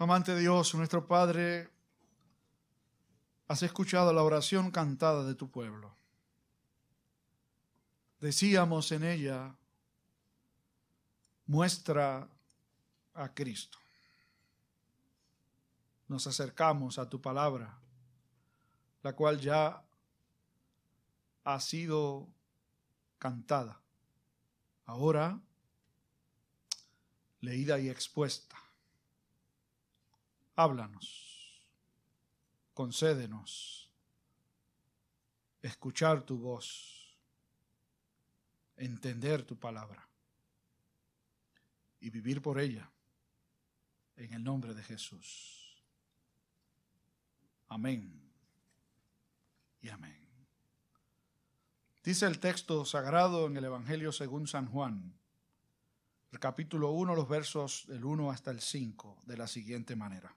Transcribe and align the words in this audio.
Amante 0.00 0.34
Dios, 0.34 0.74
nuestro 0.76 1.06
Padre, 1.06 1.68
has 3.48 3.62
escuchado 3.62 4.14
la 4.14 4.22
oración 4.22 4.70
cantada 4.70 5.24
de 5.24 5.34
tu 5.34 5.50
pueblo. 5.50 5.94
Decíamos 8.18 8.92
en 8.92 9.04
ella, 9.04 9.54
muestra 11.44 12.26
a 13.12 13.34
Cristo. 13.34 13.76
Nos 16.08 16.26
acercamos 16.26 16.98
a 16.98 17.06
tu 17.06 17.20
palabra, 17.20 17.78
la 19.02 19.12
cual 19.14 19.38
ya 19.38 19.84
ha 21.44 21.60
sido 21.60 22.26
cantada, 23.18 23.78
ahora 24.86 25.38
leída 27.42 27.78
y 27.78 27.90
expuesta. 27.90 28.59
Háblanos, 30.60 31.64
concédenos 32.74 33.90
escuchar 35.62 36.20
tu 36.20 36.36
voz, 36.36 37.16
entender 38.76 39.42
tu 39.42 39.58
palabra 39.58 40.06
y 41.98 42.10
vivir 42.10 42.42
por 42.42 42.60
ella 42.60 42.90
en 44.16 44.34
el 44.34 44.44
nombre 44.44 44.74
de 44.74 44.82
Jesús. 44.82 45.82
Amén 47.68 48.30
y 49.80 49.88
amén. 49.88 50.28
Dice 52.04 52.26
el 52.26 52.38
texto 52.38 52.84
sagrado 52.84 53.46
en 53.46 53.56
el 53.56 53.64
Evangelio 53.64 54.12
según 54.12 54.46
San 54.46 54.66
Juan, 54.66 55.18
el 56.32 56.38
capítulo 56.38 56.90
1, 56.90 57.14
los 57.14 57.30
versos 57.30 57.86
del 57.86 58.04
1 58.04 58.30
hasta 58.30 58.50
el 58.50 58.60
5, 58.60 59.22
de 59.24 59.38
la 59.38 59.46
siguiente 59.46 59.96
manera. 59.96 60.36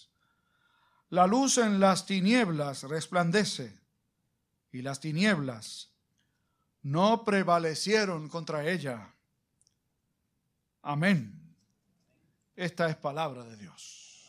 La 1.11 1.27
luz 1.27 1.59
en 1.59 1.79
las 1.79 2.05
tinieblas 2.05 2.83
resplandece 2.83 3.79
y 4.71 4.81
las 4.81 4.99
tinieblas 4.99 5.91
no 6.81 7.23
prevalecieron 7.23 8.27
contra 8.27 8.67
ella. 8.67 9.13
Amén. 10.81 11.55
Esta 12.55 12.89
es 12.89 12.95
palabra 12.95 13.43
de 13.43 13.57
Dios. 13.57 14.27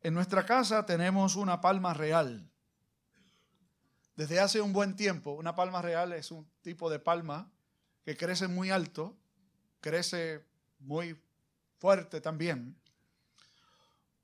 En 0.00 0.14
nuestra 0.14 0.44
casa 0.44 0.84
tenemos 0.84 1.36
una 1.36 1.60
palma 1.60 1.94
real. 1.94 2.50
Desde 4.16 4.40
hace 4.40 4.60
un 4.60 4.72
buen 4.72 4.96
tiempo, 4.96 5.32
una 5.32 5.54
palma 5.54 5.80
real 5.82 6.12
es 6.12 6.30
un 6.30 6.50
tipo 6.62 6.90
de 6.90 6.98
palma 6.98 7.48
que 8.04 8.16
crece 8.16 8.48
muy 8.48 8.70
alto 8.70 9.16
crece 9.84 10.42
muy 10.78 11.14
fuerte 11.76 12.22
también. 12.22 12.74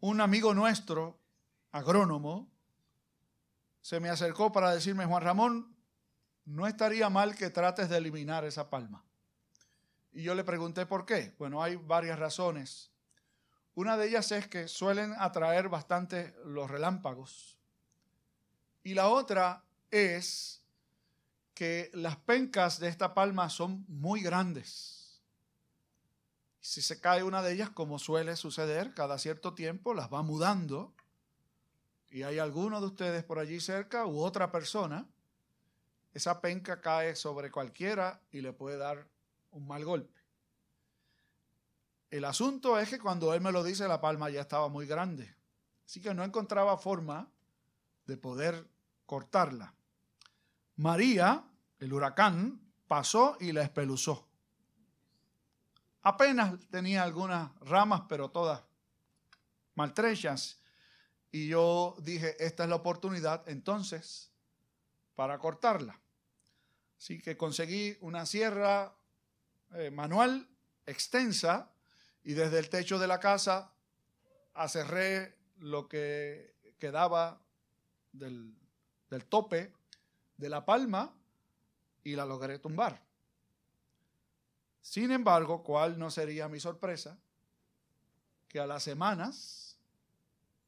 Un 0.00 0.20
amigo 0.20 0.54
nuestro, 0.54 1.18
agrónomo, 1.72 2.50
se 3.82 4.00
me 4.00 4.08
acercó 4.08 4.50
para 4.50 4.74
decirme, 4.74 5.04
Juan 5.04 5.22
Ramón, 5.22 5.76
no 6.46 6.66
estaría 6.66 7.08
mal 7.10 7.34
que 7.34 7.50
trates 7.50 7.88
de 7.88 7.98
eliminar 7.98 8.44
esa 8.44 8.70
palma. 8.70 9.04
Y 10.12 10.22
yo 10.22 10.34
le 10.34 10.42
pregunté 10.42 10.86
por 10.86 11.04
qué. 11.04 11.34
Bueno, 11.38 11.62
hay 11.62 11.76
varias 11.76 12.18
razones. 12.18 12.90
Una 13.74 13.96
de 13.96 14.08
ellas 14.08 14.32
es 14.32 14.48
que 14.48 14.68
suelen 14.68 15.14
atraer 15.18 15.68
bastante 15.68 16.34
los 16.44 16.70
relámpagos. 16.70 17.58
Y 18.82 18.94
la 18.94 19.08
otra 19.08 19.64
es 19.90 20.62
que 21.54 21.90
las 21.92 22.16
pencas 22.16 22.80
de 22.80 22.88
esta 22.88 23.12
palma 23.14 23.48
son 23.50 23.84
muy 23.86 24.22
grandes 24.22 24.99
si 26.60 26.82
se 26.82 27.00
cae 27.00 27.22
una 27.22 27.42
de 27.42 27.52
ellas, 27.52 27.70
como 27.70 27.98
suele 27.98 28.36
suceder 28.36 28.94
cada 28.94 29.18
cierto 29.18 29.54
tiempo, 29.54 29.94
las 29.94 30.12
va 30.12 30.22
mudando 30.22 30.92
y 32.10 32.22
hay 32.22 32.38
alguno 32.38 32.80
de 32.80 32.86
ustedes 32.86 33.24
por 33.24 33.38
allí 33.38 33.60
cerca 33.60 34.04
u 34.04 34.20
otra 34.20 34.50
persona, 34.50 35.06
esa 36.12 36.40
penca 36.40 36.80
cae 36.80 37.14
sobre 37.14 37.50
cualquiera 37.50 38.20
y 38.32 38.40
le 38.40 38.52
puede 38.52 38.76
dar 38.76 39.06
un 39.52 39.66
mal 39.66 39.84
golpe. 39.84 40.20
El 42.10 42.24
asunto 42.24 42.78
es 42.78 42.90
que 42.90 42.98
cuando 42.98 43.32
él 43.34 43.40
me 43.40 43.52
lo 43.52 43.62
dice, 43.62 43.86
la 43.86 44.00
palma 44.00 44.28
ya 44.28 44.40
estaba 44.40 44.68
muy 44.68 44.86
grande. 44.86 45.32
Así 45.86 46.00
que 46.00 46.12
no 46.12 46.24
encontraba 46.24 46.76
forma 46.76 47.28
de 48.06 48.16
poder 48.16 48.68
cortarla. 49.06 49.74
María, 50.76 51.44
el 51.78 51.92
huracán, 51.92 52.60
pasó 52.88 53.36
y 53.38 53.52
la 53.52 53.62
espeluzó. 53.62 54.26
Apenas 56.02 56.58
tenía 56.70 57.02
algunas 57.02 57.54
ramas, 57.60 58.02
pero 58.08 58.30
todas 58.30 58.62
maltrechas. 59.74 60.58
Y 61.30 61.48
yo 61.48 61.96
dije, 62.00 62.36
esta 62.44 62.64
es 62.64 62.70
la 62.70 62.76
oportunidad 62.76 63.48
entonces 63.48 64.30
para 65.14 65.38
cortarla. 65.38 66.00
Así 66.98 67.20
que 67.20 67.36
conseguí 67.36 67.96
una 68.00 68.26
sierra 68.26 68.94
eh, 69.74 69.90
manual 69.90 70.48
extensa 70.86 71.70
y 72.24 72.34
desde 72.34 72.58
el 72.58 72.68
techo 72.68 72.98
de 72.98 73.06
la 73.06 73.20
casa 73.20 73.72
acerré 74.54 75.36
lo 75.58 75.88
que 75.88 76.54
quedaba 76.78 77.40
del, 78.12 78.54
del 79.08 79.24
tope 79.26 79.72
de 80.36 80.48
la 80.48 80.64
palma 80.64 81.14
y 82.02 82.16
la 82.16 82.24
logré 82.24 82.58
tumbar. 82.58 83.00
Sin 84.80 85.10
embargo, 85.10 85.62
¿cuál 85.62 85.98
no 85.98 86.10
sería 86.10 86.48
mi 86.48 86.60
sorpresa? 86.60 87.18
Que 88.48 88.60
a 88.60 88.66
las 88.66 88.82
semanas 88.82 89.78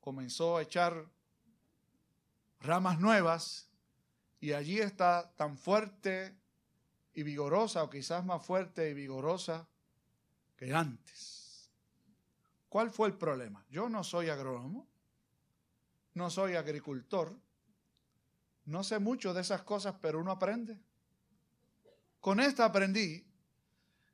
comenzó 0.01 0.57
a 0.57 0.63
echar 0.63 1.07
ramas 2.61 3.01
nuevas 3.01 3.69
y 4.41 4.53
allí 4.53 4.81
está 4.81 5.33
tan 5.37 5.57
fuerte 5.57 6.37
y 7.15 7.23
vigorosa, 7.23 7.83
o 7.83 7.91
quizás 7.91 8.25
más 8.25 8.45
fuerte 8.45 8.91
y 8.91 8.95
vigorosa 8.95 9.67
que 10.57 10.75
antes. 10.75 11.71
¿Cuál 12.69 12.91
fue 12.91 13.09
el 13.09 13.15
problema? 13.15 13.65
Yo 13.69 13.89
no 13.89 14.03
soy 14.03 14.31
agrónomo, 14.31 14.89
no 16.15 16.31
soy 16.31 16.55
agricultor, 16.55 17.39
no 18.65 18.83
sé 18.85 18.99
mucho 18.99 19.35
de 19.35 19.43
esas 19.43 19.63
cosas, 19.63 19.97
pero 20.01 20.21
uno 20.21 20.31
aprende. 20.31 20.81
Con 22.21 22.41
esta 22.41 22.65
aprendí 22.65 23.27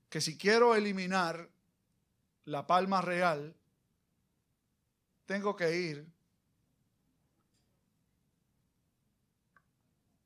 que 0.08 0.20
si 0.20 0.38
quiero 0.38 0.74
eliminar 0.74 1.48
la 2.44 2.66
palma 2.66 3.02
real, 3.02 3.54
tengo 5.26 5.54
que 5.54 5.76
ir 5.76 6.06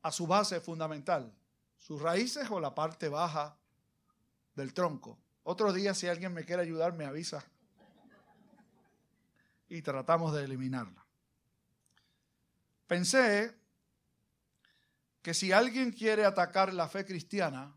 a 0.03 0.12
su 0.12 0.26
base 0.26 0.60
fundamental, 0.60 1.32
sus 1.78 2.00
raíces 2.00 2.50
o 2.50 2.60
la 2.60 2.75
parte 2.75 3.09
baja 3.09 3.56
del 4.54 4.72
tronco. 4.72 5.19
Otro 5.44 5.72
día, 5.72 5.94
si 5.94 6.06
alguien 6.06 6.32
me 6.32 6.44
quiere 6.44 6.62
ayudar, 6.62 6.93
me 6.93 7.04
avisa. 7.04 7.44
Y 9.69 9.82
tratamos 9.82 10.32
de 10.34 10.44
eliminarla. 10.44 11.05
Pensé 12.87 13.56
que 15.23 15.35
si 15.35 15.50
alguien 15.50 15.93
quiere 15.93 16.25
atacar 16.25 16.73
la 16.75 16.88
fe 16.88 17.05
cristiana, 17.05 17.75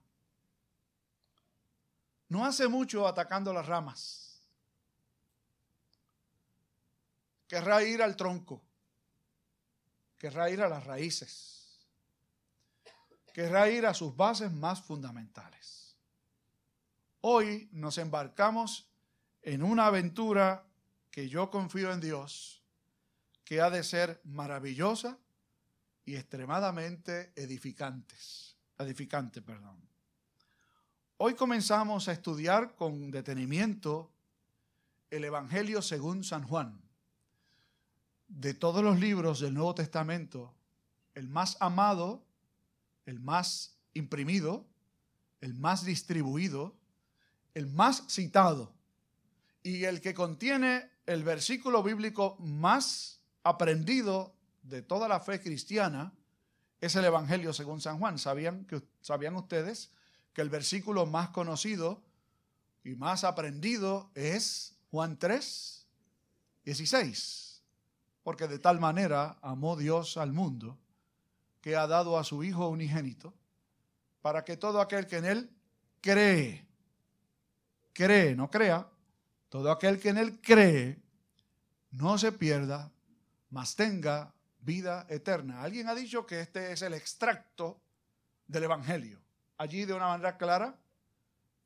no 2.30 2.46
hace 2.46 2.68
mucho 2.68 3.08
atacando 3.08 3.54
las 3.54 3.66
ramas. 3.66 4.42
Querrá 7.48 7.84
ir 7.84 8.02
al 8.02 8.16
tronco. 8.16 8.64
Querrá 10.18 10.50
ir 10.50 10.62
a 10.62 10.70
las 10.70 10.86
raíces. 10.86 11.86
Querrá 13.34 13.70
ir 13.70 13.86
a 13.86 13.94
sus 13.94 14.16
bases 14.16 14.52
más 14.52 14.82
fundamentales. 14.82 15.96
Hoy 17.22 17.70
nos 17.72 17.98
embarcamos 17.98 18.90
en 19.42 19.62
una 19.62 19.88
aventura 19.88 20.66
que 21.12 21.30
yo 21.30 21.50
confío 21.50 21.92
en 21.92 22.02
Dios, 22.02 22.64
que 23.44 23.62
ha 23.62 23.70
de 23.70 23.84
ser 23.84 24.22
maravillosa 24.24 25.20
y 26.04 26.16
extremadamente 26.16 27.34
edificantes, 27.36 28.58
edificante, 28.78 29.42
perdón. 29.42 29.95
Hoy 31.18 31.36
comenzamos 31.36 32.10
a 32.10 32.12
estudiar 32.12 32.76
con 32.76 33.10
detenimiento 33.10 34.12
el 35.10 35.24
Evangelio 35.24 35.82
según 35.82 36.26
San 36.26 36.44
Juan. 36.44 36.82
de 38.28 38.54
todos 38.54 38.84
los 38.84 39.00
libros 39.00 39.40
del 39.40 39.54
Nuevo 39.54 39.76
Testamento, 39.76 40.54
el 41.14 41.30
más 41.30 41.56
amado, 41.62 42.26
el 43.06 43.22
más 43.22 43.78
imprimido, 43.94 44.66
el 45.40 45.54
más 45.54 45.86
distribuido, 45.86 46.76
el 47.54 47.68
más 47.68 48.04
citado 48.10 48.74
y 49.64 49.86
el 49.86 50.02
que 50.02 50.14
contiene 50.14 50.90
el 51.06 51.24
versículo 51.24 51.82
bíblico 51.82 52.36
más 52.40 53.22
aprendido 53.44 54.36
de 54.64 54.82
toda 54.82 55.08
la 55.08 55.22
fe 55.22 55.40
cristiana 55.40 56.14
es 56.82 56.94
el 56.98 57.06
Evangelio 57.06 57.54
según 57.54 57.80
San 57.80 58.00
Juan. 58.00 58.20
¿Sabían, 58.20 58.66
que, 58.66 58.82
¿Sabían 59.00 59.38
ustedes 59.38 59.92
que 60.36 60.42
el 60.42 60.50
versículo 60.50 61.06
más 61.06 61.30
conocido 61.30 62.04
y 62.84 62.94
más 62.96 63.24
aprendido 63.24 64.12
es 64.16 64.78
Juan 64.92 65.18
3, 65.18 65.88
16? 66.66 67.64
Porque 68.22 68.50
de 68.50 68.60
tal 68.60 68.82
manera 68.82 69.38
amó 69.42 69.78
Dios 69.78 70.18
al 70.18 70.34
mundo 70.34 70.78
que 71.62 71.78
ha 71.78 71.88
dado 71.88 72.20
a 72.20 72.26
su 72.26 72.44
Hijo 72.44 72.68
unigénito 72.68 73.34
para 74.22 74.44
que 74.44 74.58
todo 74.58 74.82
aquel 74.82 75.08
que 75.08 75.18
en 75.18 75.26
Él 75.26 75.50
cree, 76.02 76.68
cree, 77.94 78.36
no 78.36 78.52
crea, 78.52 78.90
todo 79.48 79.72
aquel 79.72 80.02
que 80.02 80.10
en 80.10 80.18
Él 80.18 80.42
cree, 80.42 81.02
no 81.92 82.18
se 82.18 82.34
pierda, 82.34 82.92
mas 83.52 83.74
tenga 83.78 84.34
vida 84.60 85.06
eterna. 85.10 85.64
Alguien 85.64 85.88
ha 85.88 85.96
dicho 85.96 86.26
que 86.26 86.42
este 86.42 86.74
es 86.74 86.82
el 86.82 86.94
extracto 86.94 87.80
del 88.48 88.64
Evangelio. 88.66 89.25
Allí 89.58 89.86
de 89.86 89.94
una 89.94 90.08
manera 90.08 90.38
clara, 90.38 90.78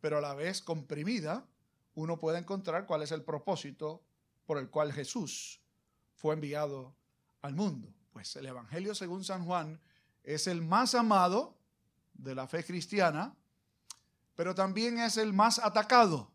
pero 0.01 0.19
a 0.19 0.21
la 0.21 0.33
vez 0.33 0.62
comprimida, 0.62 1.45
uno 1.95 2.19
puede 2.19 2.38
encontrar 2.38 2.86
cuál 2.86 3.01
es 3.01 3.12
el 3.12 3.24
propósito 3.24 4.01
por 4.45 4.57
el 4.57 4.69
cual 4.69 4.94
Jesús 4.94 5.59
fue 6.15 6.33
enviado 6.33 6.94
al 7.41 7.56
mundo. 7.56 7.94
Pues 8.13 8.36
el 8.36 8.45
Evangelio 8.45 8.95
según 8.95 9.24
San 9.24 9.45
Juan 9.45 9.80
es 10.24 10.47
el 10.47 10.62
más 10.62 10.95
amado 10.95 11.56
de 12.13 12.36
la 12.36 12.47
fe 12.47 12.63
cristiana, 12.63 13.36
pero 14.35 14.56
también 14.56 15.00
es 15.00 15.18
el 15.18 15.33
más 15.33 15.59
atacado 15.59 16.31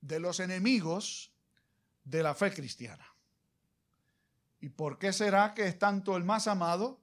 de 0.00 0.20
los 0.20 0.40
enemigos 0.40 1.32
de 2.04 2.22
la 2.22 2.34
fe 2.34 2.52
cristiana. 2.52 3.06
¿Y 4.60 4.68
por 4.68 4.98
qué 4.98 5.12
será 5.12 5.54
que 5.54 5.66
es 5.66 5.78
tanto 5.78 6.16
el 6.16 6.24
más 6.24 6.46
amado 6.46 7.00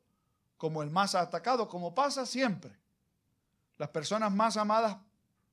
como 0.57 0.81
el 0.81 0.89
más 0.89 1.15
atacado, 1.15 1.67
como 1.67 1.93
pasa 1.93 2.25
siempre? 2.25 2.82
Las 3.77 3.89
personas 3.89 4.31
más 4.31 4.57
amadas 4.57 4.97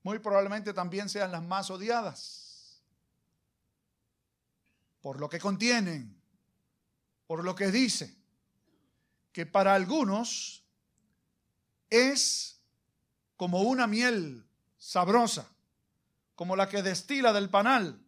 muy 0.03 0.19
probablemente 0.19 0.73
también 0.73 1.09
sean 1.09 1.33
las 1.33 1.43
más 1.43 1.71
odiadas 1.71 2.51
por 5.01 5.19
lo 5.19 5.29
que 5.29 5.39
contienen, 5.39 6.21
por 7.27 7.45
lo 7.45 7.55
que 7.55 7.71
dice, 7.71 8.17
que 9.33 9.47
para 9.47 9.75
algunos 9.75 10.65
es 11.89 12.61
como 13.37 13.63
una 13.63 13.87
miel 13.87 14.47
sabrosa, 14.79 15.49
como 16.35 16.57
la 16.57 16.69
que 16.69 16.83
destila 16.83 17.33
del 17.33 17.49
panal, 17.49 18.05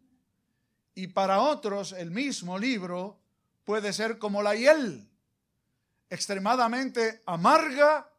y 0.95 1.09
para 1.09 1.41
otros 1.41 1.93
el 1.93 2.11
mismo 2.11 2.59
libro 2.59 3.19
puede 3.65 3.93
ser 3.93 4.19
como 4.19 4.43
la 4.43 4.55
hiel, 4.55 5.09
extremadamente 6.11 7.23
amarga 7.25 8.11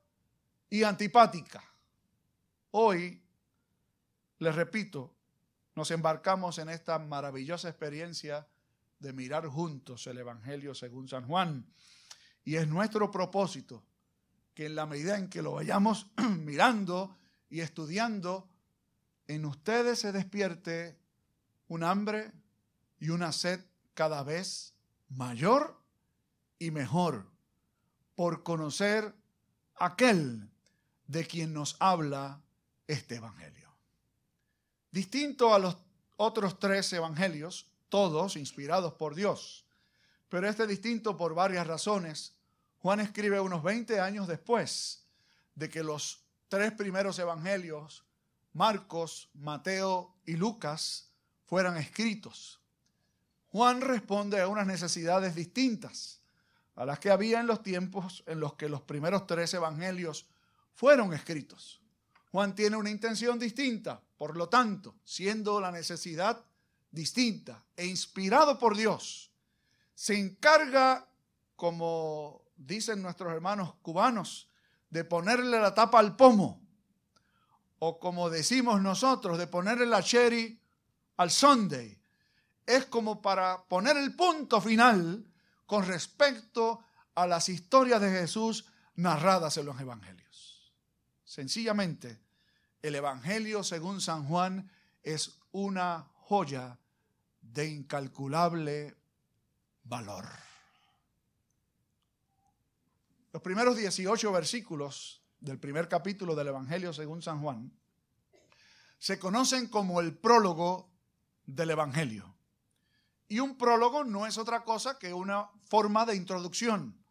y 0.70 0.84
antipática. 0.84 1.64
Hoy, 2.76 3.22
les 4.40 4.56
repito, 4.56 5.16
nos 5.76 5.92
embarcamos 5.92 6.58
en 6.58 6.70
esta 6.70 6.98
maravillosa 6.98 7.70
experiencia 7.70 8.48
de 8.98 9.14
mirar 9.14 9.46
juntos 9.46 10.08
el 10.08 10.18
Evangelio 10.18 10.74
según 10.74 11.08
San 11.08 11.28
Juan. 11.28 11.72
Y 12.44 12.56
es 12.56 12.68
nuestro 12.68 13.12
propósito 13.12 13.86
que 14.56 14.66
en 14.66 14.74
la 14.74 14.88
medida 14.88 15.20
en 15.20 15.30
que 15.30 15.44
lo 15.44 15.52
vayamos 15.52 16.10
mirando 16.40 17.16
y 17.48 17.60
estudiando, 17.60 18.50
en 19.28 19.46
ustedes 19.46 20.00
se 20.00 20.12
despierte 20.12 20.98
un 21.68 21.84
hambre 21.84 22.32
y 22.98 23.10
una 23.10 23.34
sed 23.34 23.64
cada 23.94 24.24
vez 24.24 24.74
mayor 25.10 25.80
y 26.58 26.72
mejor 26.72 27.30
por 28.16 28.42
conocer 28.42 29.14
aquel 29.76 30.50
de 31.06 31.28
quien 31.28 31.54
nos 31.54 31.76
habla 31.80 32.44
este 32.88 33.16
Evangelio. 33.16 33.70
Distinto 34.92 35.54
a 35.54 35.60
los 35.60 35.78
otros 36.18 36.60
tres 36.60 36.92
Evangelios, 36.94 37.68
todos 37.90 38.36
inspirados 38.36 38.94
por 38.94 39.16
Dios, 39.16 39.66
pero 40.30 40.48
este 40.48 40.66
distinto 40.68 41.16
por 41.16 41.36
varias 41.36 41.68
razones, 41.68 42.36
Juan 42.80 43.00
escribe 43.00 43.40
unos 43.40 43.64
20 43.64 44.00
años 44.00 44.28
después 44.28 45.06
de 45.56 45.70
que 45.70 45.84
los 45.84 46.24
tres 46.48 46.72
primeros 46.72 47.20
Evangelios, 47.20 48.04
Marcos, 48.54 49.30
Mateo 49.34 50.16
y 50.26 50.36
Lucas, 50.36 51.10
fueran 51.46 51.78
escritos. 51.78 52.60
Juan 53.52 53.82
responde 53.82 54.42
a 54.42 54.48
unas 54.48 54.66
necesidades 54.66 55.36
distintas 55.36 56.24
a 56.76 56.86
las 56.86 57.00
que 57.00 57.12
había 57.12 57.40
en 57.40 57.48
los 57.48 57.62
tiempos 57.62 58.24
en 58.26 58.40
los 58.40 58.56
que 58.56 58.70
los 58.70 58.82
primeros 58.82 59.28
tres 59.28 59.54
evangelios 59.54 60.26
fueron 60.74 61.14
escritos. 61.14 61.83
Juan 62.34 62.56
tiene 62.56 62.78
una 62.78 62.90
intención 62.90 63.38
distinta, 63.38 64.02
por 64.18 64.36
lo 64.36 64.50
tanto, 64.50 64.96
siendo 65.04 65.62
la 65.62 65.72
necesidad 65.72 66.44
distinta 66.90 67.64
e 67.78 67.86
inspirado 67.86 68.58
por 68.58 68.76
Dios, 68.76 69.30
se 69.94 70.18
encarga, 70.18 71.08
como 71.56 72.42
dicen 72.56 73.04
nuestros 73.04 73.32
hermanos 73.32 73.76
cubanos, 73.84 74.50
de 74.90 75.04
ponerle 75.04 75.60
la 75.60 75.76
tapa 75.76 76.00
al 76.00 76.16
pomo, 76.16 76.60
o 77.78 78.00
como 78.00 78.32
decimos 78.32 78.82
nosotros, 78.82 79.38
de 79.38 79.46
ponerle 79.46 79.86
la 79.86 80.02
cherry 80.02 80.60
al 81.18 81.30
sunday, 81.30 82.02
es 82.66 82.86
como 82.86 83.22
para 83.22 83.64
poner 83.66 83.96
el 83.96 84.16
punto 84.16 84.60
final 84.60 85.24
con 85.68 85.86
respecto 85.86 86.84
a 87.14 87.28
las 87.28 87.48
historias 87.48 88.02
de 88.02 88.10
Jesús 88.10 88.66
narradas 88.96 89.56
en 89.58 89.68
los 89.68 89.80
evangelios. 89.80 90.23
Sencillamente, 91.34 92.20
el 92.84 92.94
evangelio 92.94 93.64
según 93.64 94.02
San 94.02 94.28
Juan 94.28 94.70
es 95.02 95.40
una 95.52 96.08
joya 96.14 96.78
de 97.42 97.70
incalculable 97.70 98.96
valor. 99.84 100.30
Los 103.32 103.42
primeros 103.42 103.76
18 103.78 104.32
versículos 104.32 105.24
del 105.40 105.58
primer 105.58 105.90
capítulo 105.90 106.36
del 106.36 106.50
Evangelio 106.50 106.94
según 106.94 107.24
San 107.24 107.42
Juan 107.42 107.74
se 109.00 109.18
conocen 109.18 109.70
como 109.70 110.02
el 110.02 110.16
prólogo 110.16 110.92
del 111.48 111.72
Evangelio. 111.72 112.32
Y 113.28 113.40
un 113.40 113.58
prólogo 113.58 114.04
no 114.04 114.28
es 114.28 114.38
otra 114.38 114.64
cosa 114.64 115.00
que 115.00 115.16
una 115.16 115.50
forma 115.64 116.06
de 116.06 116.16
introducción 116.16 117.04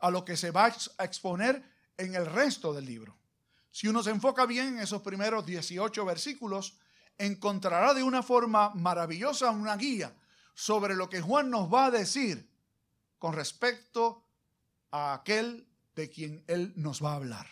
a 0.00 0.10
lo 0.10 0.26
que 0.26 0.36
se 0.36 0.50
va 0.50 0.66
a 0.98 1.04
exponer 1.06 1.64
en 1.96 2.14
el 2.14 2.26
resto 2.26 2.74
del 2.74 2.84
libro. 2.84 3.19
Si 3.70 3.88
uno 3.88 4.02
se 4.02 4.10
enfoca 4.10 4.46
bien 4.46 4.68
en 4.68 4.78
esos 4.80 5.02
primeros 5.02 5.46
18 5.46 6.04
versículos, 6.04 6.78
encontrará 7.18 7.94
de 7.94 8.02
una 8.02 8.22
forma 8.22 8.70
maravillosa 8.74 9.50
una 9.50 9.76
guía 9.76 10.14
sobre 10.54 10.94
lo 10.94 11.08
que 11.08 11.20
Juan 11.20 11.50
nos 11.50 11.72
va 11.72 11.86
a 11.86 11.90
decir 11.90 12.50
con 13.18 13.34
respecto 13.34 14.24
a 14.90 15.14
aquel 15.14 15.68
de 15.94 16.10
quien 16.10 16.44
él 16.46 16.72
nos 16.76 17.04
va 17.04 17.12
a 17.12 17.16
hablar. 17.16 17.46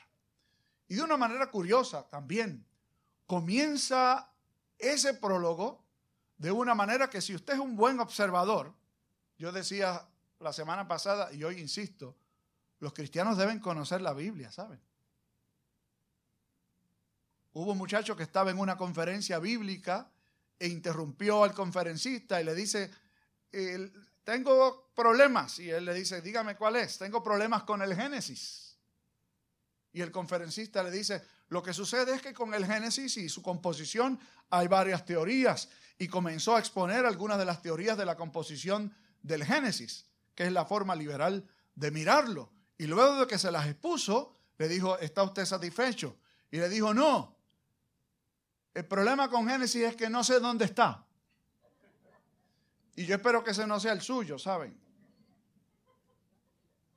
Y 0.89 0.95
de 0.97 1.03
una 1.03 1.17
manera 1.17 1.51
curiosa 1.51 2.09
también, 2.09 2.67
comienza 3.27 4.33
ese 4.79 5.15
prólogo 5.15 5.85
de 6.39 6.51
una 6.51 6.75
manera 6.75 7.11
que 7.11 7.21
si 7.21 7.35
usted 7.35 7.55
es 7.55 7.61
un 7.61 7.77
buen 7.77 8.01
observador, 8.01 8.75
yo 9.37 9.53
decía 9.53 10.09
la 10.41 10.53
semana 10.53 10.89
pasada 10.89 11.33
y 11.33 11.45
hoy 11.45 11.61
insisto, 11.61 12.17
los 12.79 12.93
cristianos 12.93 13.37
deben 13.37 13.61
conocer 13.61 14.01
la 14.01 14.15
Biblia, 14.15 14.51
¿saben? 14.51 14.81
Hubo 17.53 17.73
un 17.73 17.79
muchacho 17.79 18.17
que 18.17 18.23
estaba 18.23 18.51
en 18.51 18.59
una 18.59 18.77
conferencia 18.77 19.39
bíblica 19.39 20.11
e 20.59 20.69
interrumpió 20.69 21.45
al 21.45 21.55
conferencista 21.55 22.41
y 22.41 22.45
le 22.45 22.55
dice, 22.55 22.91
tengo 24.25 24.91
problemas. 24.95 25.59
Y 25.59 25.71
él 25.71 25.85
le 25.85 25.95
dice, 25.95 26.21
dígame 26.21 26.57
cuál 26.57 26.77
es, 26.77 26.99
tengo 26.99 27.23
problemas 27.23 27.63
con 27.63 27.83
el 27.83 27.95
Génesis. 27.95 28.77
Y 29.93 30.03
el 30.03 30.11
conferencista 30.11 30.83
le 30.83 30.91
dice, 30.91 31.23
lo 31.49 31.63
que 31.63 31.73
sucede 31.73 32.15
es 32.15 32.23
que 32.23 32.35
con 32.35 32.53
el 32.53 32.67
Génesis 32.67 33.17
y 33.17 33.29
su 33.29 33.43
composición 33.43 34.21
hay 34.51 34.69
varias 34.69 35.05
teorías 35.05 35.69
y 35.99 36.09
comenzó 36.09 36.57
a 36.57 36.59
exponer 36.59 37.07
algunas 37.07 37.39
de 37.39 37.45
las 37.45 37.63
teorías 37.63 37.97
de 37.97 38.05
la 38.05 38.17
composición 38.17 38.95
del 39.23 39.45
Génesis, 39.45 40.07
que 40.35 40.45
es 40.45 40.53
la 40.53 40.65
forma 40.65 40.95
liberal 40.95 41.49
de 41.75 41.91
mirarlo. 41.91 42.53
Y 42.77 42.87
luego 42.87 43.21
de 43.21 43.27
que 43.27 43.39
se 43.39 43.51
las 43.51 43.67
expuso, 43.67 44.35
le 44.59 44.69
dijo, 44.69 44.99
¿está 44.99 45.23
usted 45.23 45.45
satisfecho? 45.45 46.17
Y 46.51 46.59
le 46.59 46.69
dijo, 46.69 46.93
no. 46.95 47.38
El 48.79 48.87
problema 48.87 49.29
con 49.29 49.49
Génesis 49.49 49.83
es 49.83 49.97
que 49.97 50.09
no 50.09 50.23
sé 50.23 50.39
dónde 50.39 50.65
está. 50.65 51.05
Y 52.95 53.07
yo 53.07 53.17
espero 53.17 53.43
que 53.43 53.51
ese 53.51 53.67
no 53.67 53.81
sea 53.81 53.91
el 53.91 54.01
suyo, 54.01 54.39
¿saben? 54.39 54.79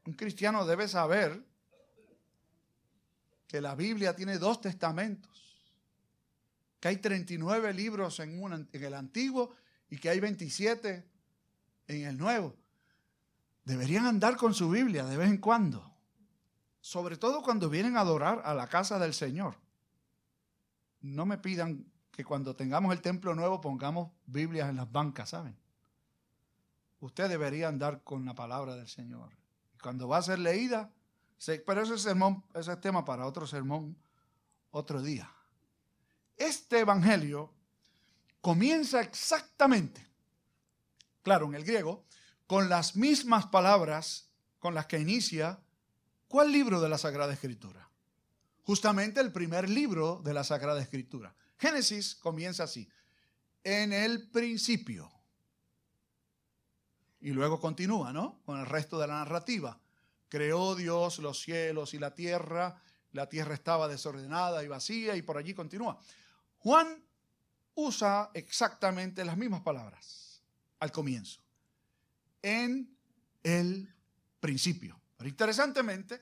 Un 0.06 0.14
cristiano 0.14 0.64
debe 0.64 0.88
saber 0.88 1.44
que 3.48 3.60
la 3.60 3.74
Biblia 3.74 4.16
tiene 4.16 4.38
dos 4.38 4.62
testamentos, 4.62 5.58
que 6.80 6.88
hay 6.88 6.98
39 6.98 7.74
libros 7.74 8.20
en, 8.20 8.40
en 8.44 8.84
el 8.84 8.94
Antiguo 8.94 9.56
y 9.90 9.98
que 9.98 10.12
hay 10.12 10.20
27 10.20 11.04
en 11.88 12.06
el 12.06 12.16
Nuevo. 12.16 12.56
Deberían 13.66 14.06
andar 14.06 14.38
con 14.38 14.54
su 14.54 14.70
Biblia 14.70 15.04
de 15.04 15.18
vez 15.18 15.30
en 15.32 15.40
cuando, 15.40 15.92
sobre 16.80 17.18
todo 17.18 17.42
cuando 17.42 17.72
vienen 17.72 17.98
a 17.98 18.02
adorar 18.02 18.44
a 18.46 18.54
la 18.54 18.68
casa 18.68 19.00
del 19.00 19.16
Señor. 19.16 19.56
No 21.02 21.26
me 21.26 21.38
pidan 21.38 21.86
que 22.12 22.24
cuando 22.24 22.56
tengamos 22.56 22.94
el 22.94 23.02
templo 23.02 23.34
nuevo 23.36 23.62
pongamos 23.62 24.12
Biblias 24.26 24.70
en 24.70 24.76
las 24.76 24.92
bancas, 24.92 25.30
¿saben? 25.30 25.58
Usted 27.00 27.30
debería 27.30 27.68
andar 27.68 28.04
con 28.04 28.26
la 28.26 28.36
palabra 28.36 28.76
del 28.76 28.88
Señor. 28.88 29.32
Cuando 29.82 30.08
va 30.08 30.18
a 30.18 30.22
ser 30.22 30.40
leída, 30.40 30.92
pero 31.66 31.82
ese, 31.82 31.98
sermón, 31.98 32.44
ese 32.54 32.74
es 32.74 32.82
tema 32.82 33.04
para 33.04 33.26
otro 33.26 33.48
sermón, 33.48 33.98
otro 34.70 35.02
día. 35.02 35.32
Este 36.38 36.80
evangelio 36.80 37.52
comienza 38.42 39.02
exactamente, 39.02 40.08
claro, 41.24 41.48
en 41.48 41.56
el 41.56 41.64
griego, 41.64 42.06
con 42.46 42.70
las 42.70 42.96
mismas 42.96 43.48
palabras 43.48 44.30
con 44.60 44.76
las 44.76 44.86
que 44.86 45.00
inicia 45.00 45.60
¿cuál 46.28 46.52
libro 46.52 46.80
de 46.80 46.90
la 46.90 46.98
Sagrada 46.98 47.34
Escritura? 47.34 47.91
Justamente 48.64 49.20
el 49.20 49.32
primer 49.32 49.70
libro 49.70 50.22
de 50.24 50.34
la 50.34 50.44
Sagrada 50.44 50.82
Escritura. 50.82 51.34
Génesis 51.58 52.16
comienza 52.16 52.64
así, 52.64 52.90
en 53.64 53.94
el 53.94 54.30
principio. 54.30 55.12
Y 57.20 57.32
luego 57.32 57.60
continúa, 57.60 58.12
¿no? 58.12 58.42
Con 58.46 58.60
el 58.60 58.66
resto 58.66 59.00
de 59.00 59.08
la 59.08 59.20
narrativa. 59.20 59.80
Creó 60.28 60.76
Dios 60.76 61.20
los 61.20 61.42
cielos 61.42 61.94
y 61.94 62.00
la 62.00 62.16
tierra, 62.16 62.82
la 63.12 63.28
tierra 63.28 63.54
estaba 63.54 63.88
desordenada 63.88 64.64
y 64.64 64.68
vacía 64.68 65.16
y 65.16 65.22
por 65.22 65.38
allí 65.38 65.54
continúa. 65.54 66.00
Juan 66.60 67.04
usa 67.76 68.32
exactamente 68.34 69.26
las 69.26 69.38
mismas 69.38 69.62
palabras 69.62 70.42
al 70.80 70.92
comienzo. 70.92 71.42
En 72.42 72.98
el 73.44 73.94
principio. 74.40 75.00
Pero 75.18 75.30
interesantemente, 75.30 76.22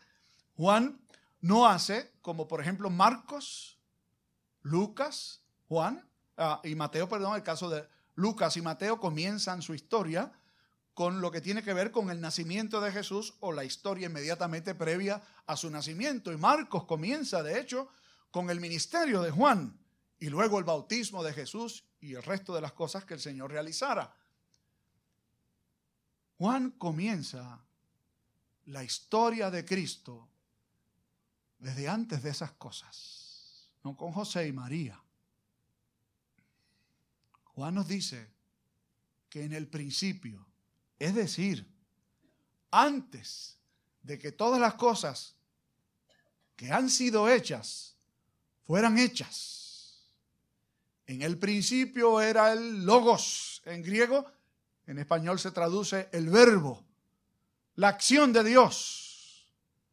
Juan 0.56 1.00
no 1.42 1.68
hace 1.68 2.12
como 2.22 2.48
por 2.48 2.62
ejemplo 2.62 2.90
Marcos, 2.90 3.80
Lucas, 4.62 5.42
Juan 5.68 6.08
ah, 6.38 6.62
y 6.64 6.76
Mateo, 6.76 7.08
perdón, 7.08 7.36
el 7.36 7.44
caso 7.44 7.70
de 7.70 7.88
Lucas 8.16 8.58
y 8.58 8.62
Mateo 8.62 9.00
comienzan 9.00 9.62
su 9.62 9.74
historia 9.74 10.34
con 10.94 11.22
lo 11.22 11.32
que 11.32 11.40
tiene 11.40 11.64
que 11.64 11.74
ver 11.74 11.92
con 11.92 12.10
el 12.10 12.20
nacimiento 12.20 12.82
de 12.82 12.92
Jesús 12.92 13.36
o 13.40 13.54
la 13.54 13.64
historia 13.64 14.08
inmediatamente 14.08 14.76
previa 14.76 15.24
a 15.46 15.56
su 15.56 15.72
nacimiento. 15.72 16.34
Y 16.34 16.38
Marcos 16.38 16.84
comienza, 16.84 17.42
de 17.42 17.58
hecho, 17.58 17.88
con 18.32 18.50
el 18.50 18.60
ministerio 18.60 19.22
de 19.22 19.32
Juan 19.32 19.80
y 20.20 20.28
luego 20.28 20.60
el 20.60 20.66
bautismo 20.66 21.24
de 21.24 21.32
Jesús 21.32 21.86
y 22.02 22.16
el 22.16 22.24
resto 22.24 22.54
de 22.54 22.60
las 22.60 22.74
cosas 22.74 23.06
que 23.06 23.14
el 23.14 23.22
Señor 23.22 23.52
realizara. 23.52 24.14
Juan 26.38 26.72
comienza 26.72 27.64
la 28.66 28.84
historia 28.84 29.50
de 29.50 29.64
Cristo 29.64 30.28
desde 31.60 31.88
antes 31.88 32.24
de 32.24 32.30
esas 32.32 32.52
cosas, 32.54 33.70
no 33.84 33.96
con 33.96 34.12
José 34.12 34.48
y 34.48 34.54
María. 34.54 35.02
Juan 37.54 37.76
nos 37.76 37.88
dice 37.88 38.32
que 39.30 39.44
en 39.44 39.54
el 39.54 39.68
principio 39.68 40.50
es 41.00 41.16
decir, 41.16 41.66
antes 42.72 43.58
de 44.04 44.20
que 44.20 44.34
todas 44.34 44.60
las 44.60 44.76
cosas 44.76 45.34
que 46.58 46.72
han 46.72 46.90
sido 46.90 47.30
hechas 47.30 47.96
fueran 48.66 49.00
hechas. 49.00 50.04
En 51.08 51.22
el 51.22 51.40
principio 51.40 52.22
era 52.22 52.52
el 52.52 52.86
logos 52.86 53.62
en 53.66 53.82
griego, 53.82 54.30
en 54.86 55.00
español 55.00 55.40
se 55.40 55.52
traduce 55.52 56.10
el 56.12 56.30
verbo, 56.30 56.84
la 57.76 57.88
acción 57.88 58.34
de 58.34 58.44
Dios, 58.44 59.48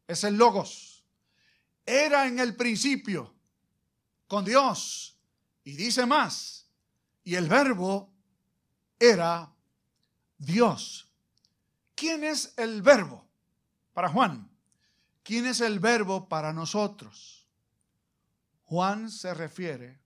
es 0.07 0.23
el 0.25 0.35
logos. 0.35 0.96
Era 1.89 2.27
en 2.27 2.37
el 2.39 2.53
principio 2.53 3.33
con 4.27 4.43
Dios 4.43 5.17
y 5.63 5.77
dice 5.77 6.05
más, 6.05 6.67
y 7.23 7.35
el 7.35 7.47
verbo 7.47 8.13
era 8.99 9.49
Dios. 10.37 11.09
¿Quién 11.95 12.25
es 12.25 12.53
el 12.57 12.81
verbo 12.81 13.25
para 13.93 14.09
Juan? 14.09 14.51
¿Quién 15.23 15.45
es 15.45 15.61
el 15.61 15.79
verbo 15.79 16.27
para 16.27 16.51
nosotros? 16.51 17.47
Juan 18.65 19.09
se 19.09 19.33
refiere 19.33 19.97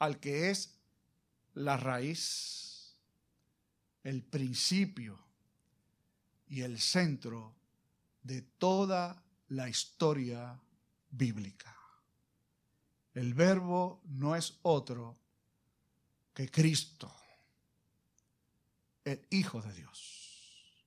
al 0.00 0.18
que 0.18 0.50
es 0.50 0.76
la 1.54 1.76
raíz, 1.76 2.96
el 4.02 4.24
principio 4.24 5.24
y 6.48 6.62
el 6.62 6.80
centro 6.80 7.54
de 8.24 8.42
toda 8.42 9.22
la 9.48 9.68
historia 9.68 10.60
bíblica. 11.10 11.76
El 13.14 13.34
verbo 13.34 14.02
no 14.04 14.36
es 14.36 14.58
otro 14.62 15.16
que 16.34 16.50
Cristo 16.50 17.10
el 19.06 19.24
Hijo 19.30 19.62
de 19.62 19.72
Dios. 19.72 20.84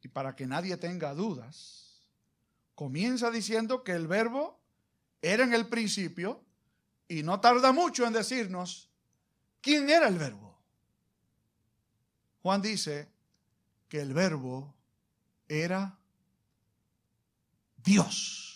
Y 0.00 0.08
para 0.08 0.34
que 0.34 0.46
nadie 0.46 0.76
tenga 0.78 1.14
dudas, 1.14 2.02
comienza 2.74 3.30
diciendo 3.30 3.84
que 3.84 3.92
el 3.92 4.08
verbo 4.08 4.58
era 5.20 5.44
en 5.44 5.52
el 5.52 5.68
principio 5.68 6.42
y 7.06 7.22
no 7.22 7.40
tarda 7.40 7.72
mucho 7.72 8.06
en 8.06 8.14
decirnos 8.14 8.90
quién 9.60 9.88
era 9.90 10.08
el 10.08 10.18
verbo. 10.18 10.58
Juan 12.42 12.62
dice 12.62 13.08
que 13.88 14.00
el 14.00 14.14
verbo 14.14 14.74
era 15.46 15.96
Dios. 17.76 18.51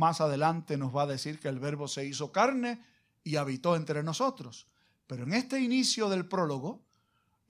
Más 0.00 0.22
adelante 0.22 0.78
nos 0.78 0.96
va 0.96 1.02
a 1.02 1.06
decir 1.06 1.38
que 1.38 1.48
el 1.48 1.58
verbo 1.58 1.86
se 1.86 2.06
hizo 2.06 2.32
carne 2.32 2.82
y 3.22 3.36
habitó 3.36 3.76
entre 3.76 4.02
nosotros. 4.02 4.66
Pero 5.06 5.24
en 5.24 5.34
este 5.34 5.60
inicio 5.60 6.08
del 6.08 6.26
prólogo, 6.26 6.80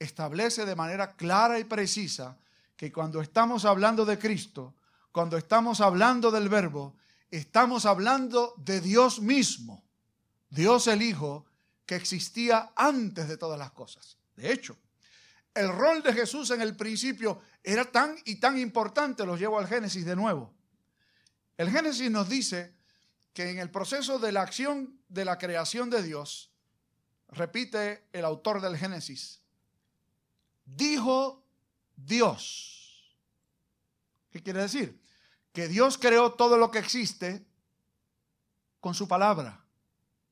establece 0.00 0.66
de 0.66 0.74
manera 0.74 1.14
clara 1.14 1.60
y 1.60 1.64
precisa 1.64 2.36
que 2.76 2.90
cuando 2.90 3.20
estamos 3.20 3.64
hablando 3.64 4.04
de 4.04 4.18
Cristo, 4.18 4.74
cuando 5.12 5.36
estamos 5.36 5.80
hablando 5.80 6.32
del 6.32 6.48
Verbo, 6.48 6.96
estamos 7.30 7.86
hablando 7.86 8.54
de 8.56 8.80
Dios 8.80 9.20
mismo, 9.20 9.84
Dios 10.48 10.88
el 10.88 11.02
Hijo, 11.02 11.46
que 11.86 11.94
existía 11.94 12.72
antes 12.74 13.28
de 13.28 13.36
todas 13.36 13.60
las 13.60 13.70
cosas. 13.70 14.16
De 14.34 14.52
hecho, 14.52 14.76
el 15.54 15.68
rol 15.68 16.02
de 16.02 16.12
Jesús 16.12 16.50
en 16.50 16.62
el 16.62 16.74
principio 16.74 17.42
era 17.62 17.84
tan 17.84 18.16
y 18.24 18.40
tan 18.40 18.58
importante, 18.58 19.24
los 19.24 19.38
llevo 19.38 19.60
al 19.60 19.68
Génesis 19.68 20.04
de 20.04 20.16
nuevo. 20.16 20.52
El 21.60 21.70
Génesis 21.70 22.10
nos 22.10 22.26
dice 22.26 22.74
que 23.34 23.50
en 23.50 23.58
el 23.58 23.70
proceso 23.70 24.18
de 24.18 24.32
la 24.32 24.40
acción 24.40 24.98
de 25.10 25.26
la 25.26 25.36
creación 25.36 25.90
de 25.90 26.02
Dios, 26.02 26.50
repite 27.28 28.08
el 28.14 28.24
autor 28.24 28.62
del 28.62 28.78
Génesis, 28.78 29.42
dijo 30.64 31.44
Dios. 31.94 33.14
¿Qué 34.30 34.42
quiere 34.42 34.62
decir? 34.62 35.02
Que 35.52 35.68
Dios 35.68 35.98
creó 35.98 36.32
todo 36.32 36.56
lo 36.56 36.70
que 36.70 36.78
existe 36.78 37.44
con 38.80 38.94
su 38.94 39.06
palabra. 39.06 39.62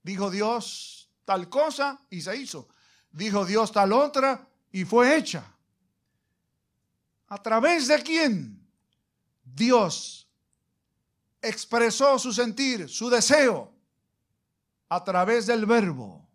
Dijo 0.03 0.31
Dios 0.31 1.11
tal 1.27 1.51
cosa 1.51 2.01
y 2.09 2.23
se 2.23 2.39
hizo. 2.39 2.71
Dijo 3.11 3.45
Dios 3.45 3.71
tal 3.71 3.93
otra 3.93 4.49
y 4.73 4.87
fue 4.87 5.15
hecha. 5.19 5.45
¿A 7.27 7.43
través 7.43 7.87
de 7.87 8.03
quién? 8.03 8.67
Dios 9.45 10.28
expresó 11.43 12.19
su 12.19 12.33
sentir, 12.33 12.89
su 12.89 13.09
deseo, 13.11 13.73
a 14.89 15.05
través 15.05 15.47
del 15.47 15.67
verbo. 15.67 16.27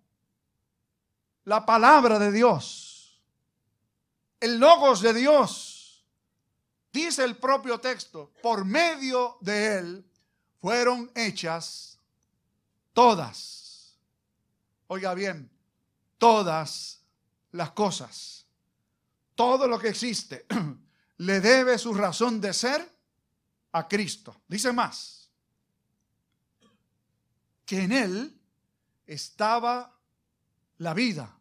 La 1.45 1.65
palabra 1.65 2.19
de 2.19 2.31
Dios 2.31 2.93
el 4.43 4.57
logos 4.57 4.99
de 4.99 5.13
Dios. 5.13 6.05
Dice 6.91 7.23
el 7.23 7.37
propio 7.37 7.79
texto, 7.79 8.33
por 8.41 8.65
medio 8.65 9.37
de 9.39 9.77
él 9.77 10.05
fueron 10.59 11.09
hechas 11.15 11.97
todas. 12.91 13.95
Oiga 14.87 15.13
bien, 15.13 15.49
todas 16.17 17.01
las 17.53 17.71
cosas. 17.71 18.45
Todo 19.33 19.65
lo 19.65 19.79
que 19.79 19.87
existe 19.87 20.45
le 21.17 21.39
debe 21.39 21.77
su 21.77 21.93
razón 21.93 22.41
de 22.41 22.51
ser 22.53 22.92
a 23.73 23.87
Cristo. 23.87 24.43
Dice 24.47 24.71
más, 24.71 25.29
que 27.65 27.81
en 27.81 27.91
él 27.91 28.41
estaba 29.05 29.99
la 30.77 30.93
vida 30.93 31.37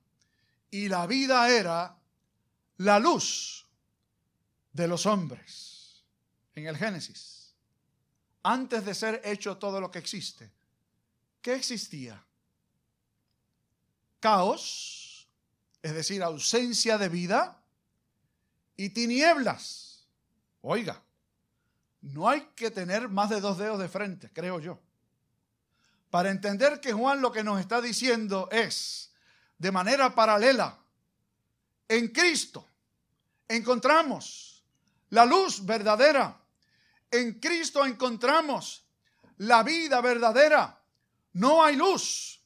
y 0.71 0.89
la 0.89 1.07
vida 1.07 1.49
era 1.49 1.97
la 2.79 2.99
luz 2.99 3.67
de 4.73 4.89
los 4.89 5.07
hombres. 5.07 6.05
En 6.55 6.67
el 6.67 6.77
Génesis, 6.77 7.55
antes 8.43 8.85
de 8.85 8.95
ser 8.95 9.23
hecho 9.25 9.57
todo 9.57 9.81
lo 9.81 9.91
que 9.91 9.99
existe, 9.99 10.53
¿qué 11.41 11.55
existía? 11.55 12.23
Caos, 14.21 15.29
es 15.81 15.95
decir, 15.95 16.23
ausencia 16.23 16.99
de 16.99 17.09
vida 17.09 17.62
y 18.77 18.91
tinieblas. 18.91 20.07
Oiga, 20.61 21.03
no 22.03 22.29
hay 22.29 22.49
que 22.55 22.71
tener 22.71 23.09
más 23.09 23.31
de 23.31 23.41
dos 23.41 23.59
dedos 23.59 23.79
de 23.79 23.89
frente, 23.89 24.31
creo 24.33 24.61
yo, 24.61 24.79
para 26.11 26.31
entender 26.31 26.81
que 26.81 26.93
Juan 26.93 27.21
lo 27.21 27.33
que 27.33 27.43
nos 27.43 27.61
está 27.61 27.81
diciendo 27.81 28.49
es, 28.51 29.13
de 29.57 29.71
manera 29.71 30.15
paralela, 30.15 30.79
en 31.89 32.09
Cristo 32.09 32.69
encontramos 33.49 34.65
la 35.11 35.25
luz 35.25 35.65
verdadera. 35.65 36.39
En 37.11 37.39
Cristo 37.39 37.85
encontramos 37.85 38.85
la 39.39 39.63
vida 39.63 40.01
verdadera. 40.01 40.79
No 41.35 41.63
hay 41.63 41.77
luz 41.77 42.41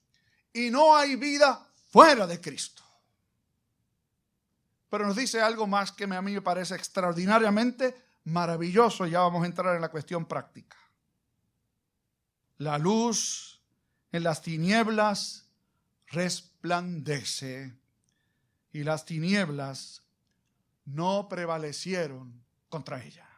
y 0.53 0.71
no 0.71 0.97
hay 0.97 1.17
vida 1.17 1.65
fuera 1.91 2.27
de 2.27 2.41
Cristo. 2.41 2.83
Pero 4.91 5.07
nos 5.07 5.17
dice 5.17 5.41
algo 5.41 5.67
más 5.67 5.93
que 5.93 6.05
a 6.05 6.23
mí 6.23 6.33
me 6.33 6.43
parece 6.43 6.75
extraordinariamente 6.75 8.06
maravilloso. 8.27 9.07
Ya 9.07 9.21
vamos 9.21 9.43
a 9.43 9.47
entrar 9.47 9.75
en 9.75 9.81
la 9.81 9.91
cuestión 9.91 10.27
práctica. 10.27 10.77
La 12.59 12.79
luz 12.79 13.61
en 14.13 14.23
las 14.23 14.43
tinieblas 14.43 15.49
resplandece 16.09 17.75
y 18.73 18.83
las 18.83 19.05
tinieblas 19.05 20.03
no 20.85 21.29
prevalecieron 21.29 22.45
contra 22.69 23.03
ella. 23.03 23.29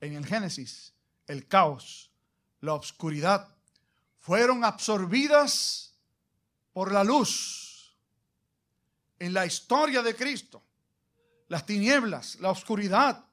En 0.00 0.14
el 0.14 0.26
Génesis, 0.26 0.92
el 1.26 1.46
caos, 1.48 2.10
la 2.60 2.74
oscuridad, 2.74 3.48
fueron 4.18 4.64
absorbidas 4.64 5.94
por 6.72 6.92
la 6.92 7.04
luz. 7.04 7.96
En 9.18 9.32
la 9.32 9.46
historia 9.46 10.02
de 10.02 10.14
Cristo, 10.14 10.62
las 11.48 11.64
tinieblas, 11.64 12.36
la 12.36 12.50
oscuridad 12.50 13.24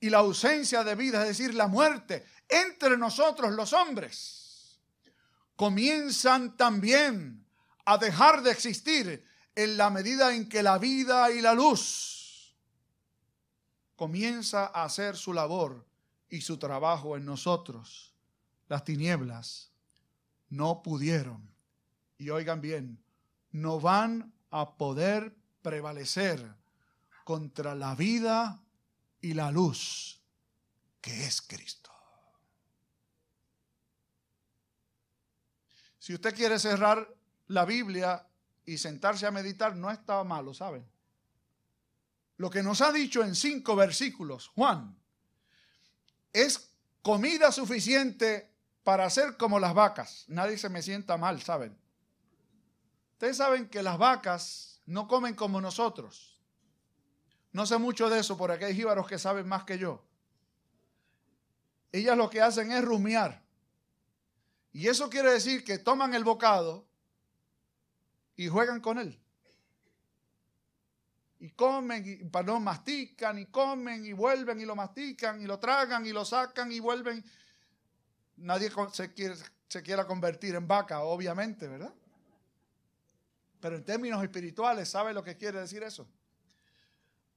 y 0.00 0.10
la 0.10 0.18
ausencia 0.18 0.84
de 0.84 0.94
vida, 0.94 1.22
es 1.22 1.38
decir, 1.38 1.54
la 1.54 1.66
muerte 1.66 2.24
entre 2.48 2.96
nosotros 2.96 3.52
los 3.52 3.72
hombres, 3.72 4.80
comienzan 5.56 6.56
también 6.56 7.44
a 7.84 7.98
dejar 7.98 8.42
de 8.42 8.52
existir 8.52 9.24
en 9.54 9.76
la 9.76 9.90
medida 9.90 10.34
en 10.34 10.48
que 10.48 10.62
la 10.62 10.78
vida 10.78 11.32
y 11.32 11.40
la 11.40 11.54
luz 11.54 12.54
comienza 13.96 14.66
a 14.66 14.84
hacer 14.84 15.16
su 15.16 15.32
labor 15.32 15.84
y 16.28 16.42
su 16.42 16.58
trabajo 16.58 17.16
en 17.16 17.24
nosotros. 17.24 18.14
Las 18.68 18.84
tinieblas 18.84 19.72
no 20.48 20.82
pudieron, 20.82 21.52
y 22.16 22.30
oigan 22.30 22.60
bien, 22.60 23.02
no 23.50 23.80
van 23.80 24.32
a 24.50 24.76
poder 24.76 25.34
prevalecer 25.62 26.54
contra 27.24 27.74
la 27.74 27.94
vida 27.96 28.62
y 29.20 29.34
la 29.34 29.50
luz 29.50 30.20
que 31.00 31.26
es 31.26 31.42
Cristo. 31.42 31.90
Si 35.98 36.14
usted 36.14 36.34
quiere 36.34 36.58
cerrar 36.58 37.06
la 37.48 37.64
Biblia 37.64 38.26
y 38.64 38.78
sentarse 38.78 39.26
a 39.26 39.30
meditar 39.30 39.76
no 39.76 39.90
estaba 39.90 40.24
malo, 40.24 40.54
¿saben? 40.54 40.86
Lo 42.36 42.50
que 42.50 42.62
nos 42.62 42.80
ha 42.80 42.92
dicho 42.92 43.22
en 43.22 43.34
cinco 43.34 43.74
versículos 43.76 44.48
Juan 44.48 44.96
es 46.32 46.70
comida 47.02 47.52
suficiente 47.52 48.50
para 48.84 49.10
ser 49.10 49.36
como 49.36 49.58
las 49.58 49.74
vacas. 49.74 50.24
Nadie 50.28 50.56
se 50.56 50.68
me 50.68 50.82
sienta 50.82 51.16
mal, 51.16 51.42
¿saben? 51.42 51.76
Ustedes 53.12 53.36
saben 53.36 53.68
que 53.68 53.82
las 53.82 53.98
vacas 53.98 54.80
no 54.86 55.08
comen 55.08 55.34
como 55.34 55.60
nosotros. 55.60 56.37
No 57.52 57.66
sé 57.66 57.78
mucho 57.78 58.10
de 58.10 58.20
eso, 58.20 58.36
por 58.36 58.50
aquí 58.50 58.64
hay 58.64 58.74
jíbaros 58.74 59.06
que 59.06 59.18
saben 59.18 59.46
más 59.48 59.64
que 59.64 59.78
yo. 59.78 60.04
Ellas 61.92 62.16
lo 62.16 62.28
que 62.28 62.40
hacen 62.40 62.70
es 62.70 62.84
rumiar. 62.84 63.42
Y 64.72 64.88
eso 64.88 65.08
quiere 65.08 65.32
decir 65.32 65.64
que 65.64 65.78
toman 65.78 66.14
el 66.14 66.24
bocado 66.24 66.86
y 68.36 68.48
juegan 68.48 68.80
con 68.80 68.98
él. 68.98 69.18
Y 71.40 71.50
comen, 71.50 72.04
y 72.06 72.16
perdón, 72.28 72.64
mastican 72.64 73.38
y 73.38 73.46
comen 73.46 74.04
y 74.04 74.12
vuelven 74.12 74.60
y 74.60 74.64
lo 74.64 74.74
mastican 74.74 75.40
y 75.40 75.46
lo 75.46 75.58
tragan 75.58 76.04
y 76.04 76.12
lo 76.12 76.24
sacan 76.24 76.70
y 76.70 76.80
vuelven. 76.80 77.24
Nadie 78.36 78.70
se, 78.92 79.12
quiere, 79.14 79.36
se 79.68 79.82
quiera 79.82 80.06
convertir 80.06 80.54
en 80.54 80.66
vaca, 80.66 81.00
obviamente, 81.00 81.66
¿verdad? 81.66 81.94
Pero 83.60 83.76
en 83.76 83.84
términos 83.84 84.22
espirituales, 84.22 84.88
¿sabe 84.88 85.12
lo 85.12 85.22
que 85.22 85.36
quiere 85.36 85.60
decir 85.60 85.82
eso? 85.82 86.08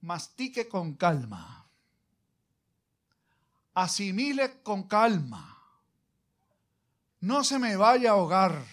Mastique 0.02 0.68
con 0.68 0.96
calma. 0.96 1.70
Asimile 3.74 4.62
con 4.62 4.84
calma. 4.84 5.58
No 7.22 7.44
se 7.44 7.60
me 7.60 7.76
vaya 7.76 8.10
a 8.10 8.14
ahogar 8.14 8.64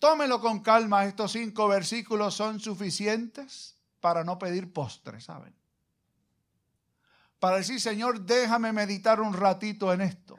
Tómelo 0.00 0.40
con 0.40 0.60
calma, 0.60 1.04
estos 1.04 1.32
cinco 1.32 1.68
versículos 1.68 2.34
son 2.34 2.58
suficientes 2.58 3.76
para 4.00 4.24
no 4.24 4.38
pedir 4.38 4.72
postre, 4.72 5.20
¿saben? 5.20 5.54
Para 7.38 7.58
decir, 7.58 7.78
Señor, 7.78 8.22
déjame 8.22 8.72
meditar 8.72 9.20
un 9.20 9.34
ratito 9.34 9.92
en 9.92 10.00
esto. 10.00 10.38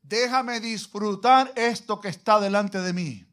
Déjame 0.00 0.58
disfrutar 0.58 1.52
esto 1.54 2.00
que 2.00 2.08
está 2.08 2.40
delante 2.40 2.80
de 2.80 2.94
mí. 2.94 3.26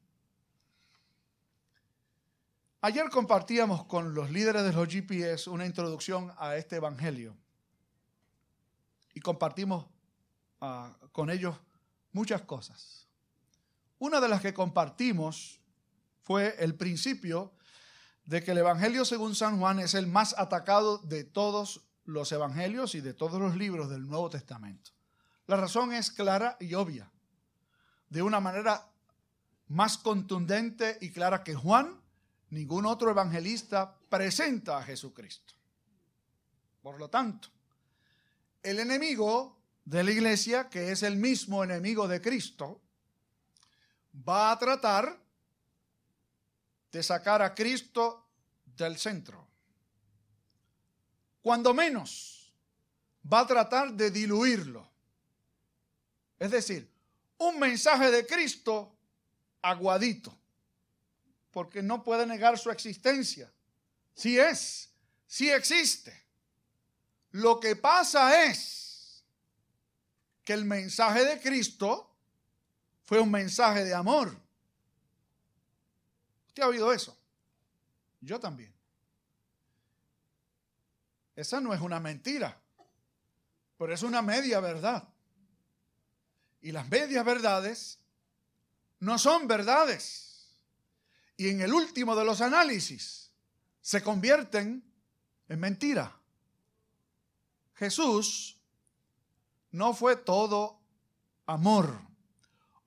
Ayer 2.82 3.10
compartíamos 3.10 3.84
con 3.86 4.14
los 4.14 4.32
líderes 4.32 4.64
de 4.64 4.72
los 4.72 4.88
GPS 4.88 5.50
una 5.50 5.66
introducción 5.66 6.32
a 6.38 6.56
este 6.56 6.78
Evangelio 6.78 7.36
y 9.14 9.20
compartimos 9.20 9.86
ah, 10.62 10.96
con 11.12 11.30
ellos 11.30 11.58
muchas 12.14 12.44
cosas. 12.44 13.06
Una 13.98 14.22
de 14.22 14.30
las 14.30 14.40
que 14.42 14.54
compartimos 14.54 15.60
fue 16.22 16.56
el 16.60 16.76
principio 16.76 17.52
de 18.24 18.42
que 18.42 18.52
el 18.52 18.60
Evangelio 18.60 19.04
según 19.04 19.36
San 19.36 19.60
Juan 19.60 19.80
es 19.80 19.94
el 19.94 20.08
más 20.08 20.34
atacado 20.38 21.00
de 21.00 21.26
todos 21.26 21.82
los 22.06 22.32
evangelios 22.32 22.96
y 22.96 23.02
de 23.02 23.14
todos 23.14 23.42
los 23.42 23.58
libros 23.58 23.90
del 23.90 24.08
Nuevo 24.08 24.30
Testamento. 24.30 24.92
La 25.48 25.58
razón 25.58 25.92
es 25.92 26.12
clara 26.12 26.56
y 26.62 26.76
obvia. 26.76 27.12
De 28.08 28.22
una 28.22 28.40
manera 28.40 28.88
más 29.68 29.98
contundente 29.98 30.98
y 31.02 31.12
clara 31.12 31.44
que 31.44 31.56
Juan, 31.56 32.00
ningún 32.50 32.86
otro 32.86 33.12
evangelista 33.12 33.96
presenta 34.10 34.78
a 34.78 34.84
Jesucristo. 34.84 35.54
Por 36.82 37.00
lo 37.00 37.10
tanto, 37.10 37.50
el 38.64 38.80
enemigo 38.80 39.58
de 39.86 40.04
la 40.04 40.12
iglesia, 40.12 40.70
que 40.70 40.92
es 40.92 41.04
el 41.04 41.16
mismo 41.16 41.64
enemigo 41.64 42.08
de 42.08 42.22
Cristo, 42.22 42.82
va 44.28 44.52
a 44.52 44.60
tratar 44.60 45.20
de 46.92 47.04
sacar 47.04 47.42
a 47.42 47.54
Cristo 47.54 48.28
del 48.66 48.98
centro. 48.98 49.48
Cuando 51.42 51.74
menos, 51.74 52.54
va 53.32 53.42
a 53.42 53.48
tratar 53.48 53.94
de 53.94 54.12
diluirlo. 54.12 54.90
Es 56.38 56.52
decir, 56.52 56.90
un 57.38 57.60
mensaje 57.60 58.12
de 58.12 58.26
Cristo 58.26 58.96
aguadito, 59.62 60.38
porque 61.52 61.82
no 61.82 62.04
puede 62.04 62.26
negar 62.26 62.58
su 62.58 62.70
existencia. 62.70 63.52
Si 64.14 64.38
es, 64.38 64.90
si 65.28 65.50
existe. 65.50 66.18
Lo 67.32 67.60
que 67.60 67.76
pasa 67.76 68.46
es 68.46 69.24
que 70.44 70.54
el 70.54 70.66
mensaje 70.66 71.26
de 71.26 71.40
Cristo 71.40 72.10
fue 73.04 73.20
un 73.20 73.32
mensaje 73.32 73.84
de 73.84 73.94
amor. 73.94 74.36
¿Usted 76.48 76.64
ha 76.64 76.68
oído 76.68 76.92
eso? 76.92 77.18
Yo 78.22 78.40
también. 78.40 78.74
Esa 81.36 81.62
no 81.62 81.74
es 81.74 81.80
una 81.80 82.00
mentira, 82.00 82.60
pero 83.78 83.94
es 83.94 84.04
una 84.04 84.22
media 84.22 84.60
verdad. 84.60 85.08
Y 86.62 86.72
las 86.72 86.90
medias 86.90 87.24
verdades 87.24 88.00
no 89.00 89.18
son 89.18 89.48
verdades. 89.48 90.29
Y 91.40 91.48
en 91.48 91.62
el 91.62 91.74
último 91.74 92.18
de 92.18 92.26
los 92.26 92.42
análisis 92.42 93.32
se 93.80 94.04
convierten 94.04 94.84
en 95.48 95.60
mentira. 95.62 96.20
Jesús 97.76 98.58
no 99.72 99.94
fue 99.94 100.18
todo 100.18 100.82
amor 101.46 101.98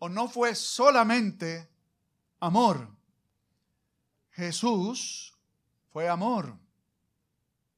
o 0.00 0.10
no 0.10 0.28
fue 0.28 0.54
solamente 0.54 1.66
amor. 2.40 2.94
Jesús 4.32 5.34
fue 5.88 6.06
amor, 6.06 6.54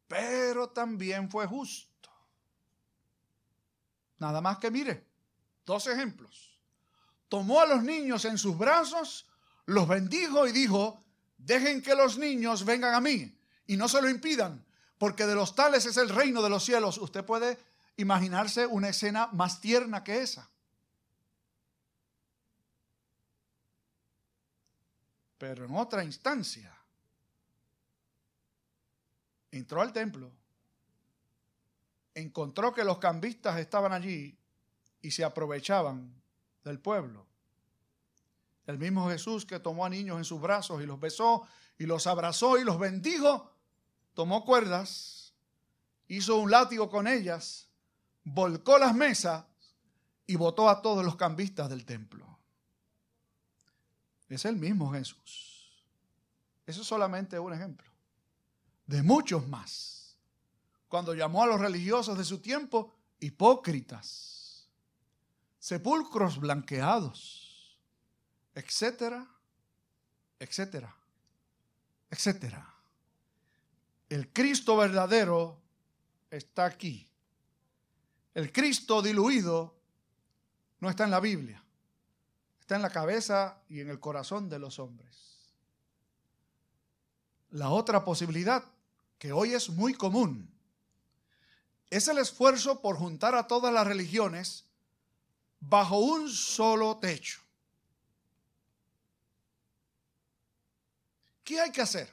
pero 0.08 0.70
también 0.70 1.30
fue 1.30 1.46
justo. 1.46 2.10
Nada 4.18 4.40
más 4.40 4.58
que 4.58 4.72
mire, 4.72 5.06
dos 5.64 5.86
ejemplos. 5.86 6.58
Tomó 7.28 7.60
a 7.60 7.66
los 7.66 7.84
niños 7.84 8.24
en 8.24 8.36
sus 8.36 8.58
brazos, 8.58 9.28
los 9.66 9.88
bendijo 9.88 10.46
y 10.46 10.52
dijo, 10.52 11.02
dejen 11.38 11.82
que 11.82 11.94
los 11.94 12.18
niños 12.18 12.64
vengan 12.64 12.94
a 12.94 13.00
mí 13.00 13.36
y 13.66 13.76
no 13.76 13.88
se 13.88 14.00
lo 14.02 14.08
impidan, 14.08 14.64
porque 14.98 15.26
de 15.26 15.34
los 15.34 15.54
tales 15.54 15.86
es 15.86 15.96
el 15.96 16.08
reino 16.08 16.42
de 16.42 16.50
los 16.50 16.64
cielos. 16.64 16.98
Usted 16.98 17.24
puede 17.24 17.58
imaginarse 17.96 18.66
una 18.66 18.88
escena 18.88 19.28
más 19.32 19.60
tierna 19.60 20.04
que 20.04 20.22
esa. 20.22 20.48
Pero 25.38 25.64
en 25.64 25.74
otra 25.76 26.04
instancia, 26.04 26.74
entró 29.50 29.82
al 29.82 29.92
templo, 29.92 30.30
encontró 32.14 32.72
que 32.72 32.84
los 32.84 32.98
cambistas 32.98 33.58
estaban 33.58 33.92
allí 33.92 34.38
y 35.02 35.10
se 35.10 35.24
aprovechaban 35.24 36.14
del 36.62 36.80
pueblo. 36.80 37.26
El 38.66 38.78
mismo 38.78 39.08
Jesús 39.08 39.44
que 39.44 39.60
tomó 39.60 39.84
a 39.84 39.90
niños 39.90 40.16
en 40.16 40.24
sus 40.24 40.40
brazos 40.40 40.82
y 40.82 40.86
los 40.86 40.98
besó 40.98 41.46
y 41.78 41.86
los 41.86 42.06
abrazó 42.06 42.58
y 42.58 42.64
los 42.64 42.78
bendijo, 42.78 43.52
tomó 44.14 44.44
cuerdas, 44.44 45.34
hizo 46.08 46.36
un 46.36 46.50
látigo 46.50 46.88
con 46.88 47.06
ellas, 47.06 47.68
volcó 48.22 48.78
las 48.78 48.94
mesas 48.94 49.44
y 50.26 50.36
botó 50.36 50.68
a 50.68 50.80
todos 50.80 51.04
los 51.04 51.16
cambistas 51.16 51.68
del 51.68 51.84
templo. 51.84 52.38
Es 54.28 54.44
el 54.44 54.56
mismo 54.56 54.92
Jesús. 54.92 55.84
Eso 56.66 56.80
es 56.80 56.86
solamente 56.86 57.38
un 57.38 57.52
ejemplo 57.52 57.94
de 58.86 59.02
muchos 59.02 59.46
más. 59.48 60.16
Cuando 60.88 61.14
llamó 61.14 61.42
a 61.42 61.46
los 61.46 61.60
religiosos 61.60 62.16
de 62.16 62.24
su 62.24 62.38
tiempo 62.38 62.92
hipócritas, 63.18 64.68
sepulcros 65.58 66.38
blanqueados, 66.38 67.43
etcétera, 68.54 69.26
etcétera, 70.38 70.94
etcétera. 72.10 72.74
El 74.08 74.32
Cristo 74.32 74.76
verdadero 74.76 75.60
está 76.30 76.66
aquí. 76.66 77.08
El 78.34 78.52
Cristo 78.52 79.02
diluido 79.02 79.74
no 80.80 80.90
está 80.90 81.04
en 81.04 81.10
la 81.10 81.20
Biblia, 81.20 81.62
está 82.60 82.76
en 82.76 82.82
la 82.82 82.90
cabeza 82.90 83.62
y 83.68 83.80
en 83.80 83.90
el 83.90 84.00
corazón 84.00 84.48
de 84.48 84.58
los 84.58 84.78
hombres. 84.78 85.48
La 87.50 87.70
otra 87.70 88.04
posibilidad 88.04 88.64
que 89.18 89.32
hoy 89.32 89.54
es 89.54 89.70
muy 89.70 89.94
común, 89.94 90.50
es 91.88 92.08
el 92.08 92.18
esfuerzo 92.18 92.82
por 92.82 92.96
juntar 92.96 93.36
a 93.36 93.46
todas 93.46 93.72
las 93.72 93.86
religiones 93.86 94.64
bajo 95.60 95.98
un 95.98 96.28
solo 96.28 96.98
techo. 96.98 97.43
¿Qué 101.44 101.60
hay 101.60 101.70
que 101.70 101.82
hacer 101.82 102.12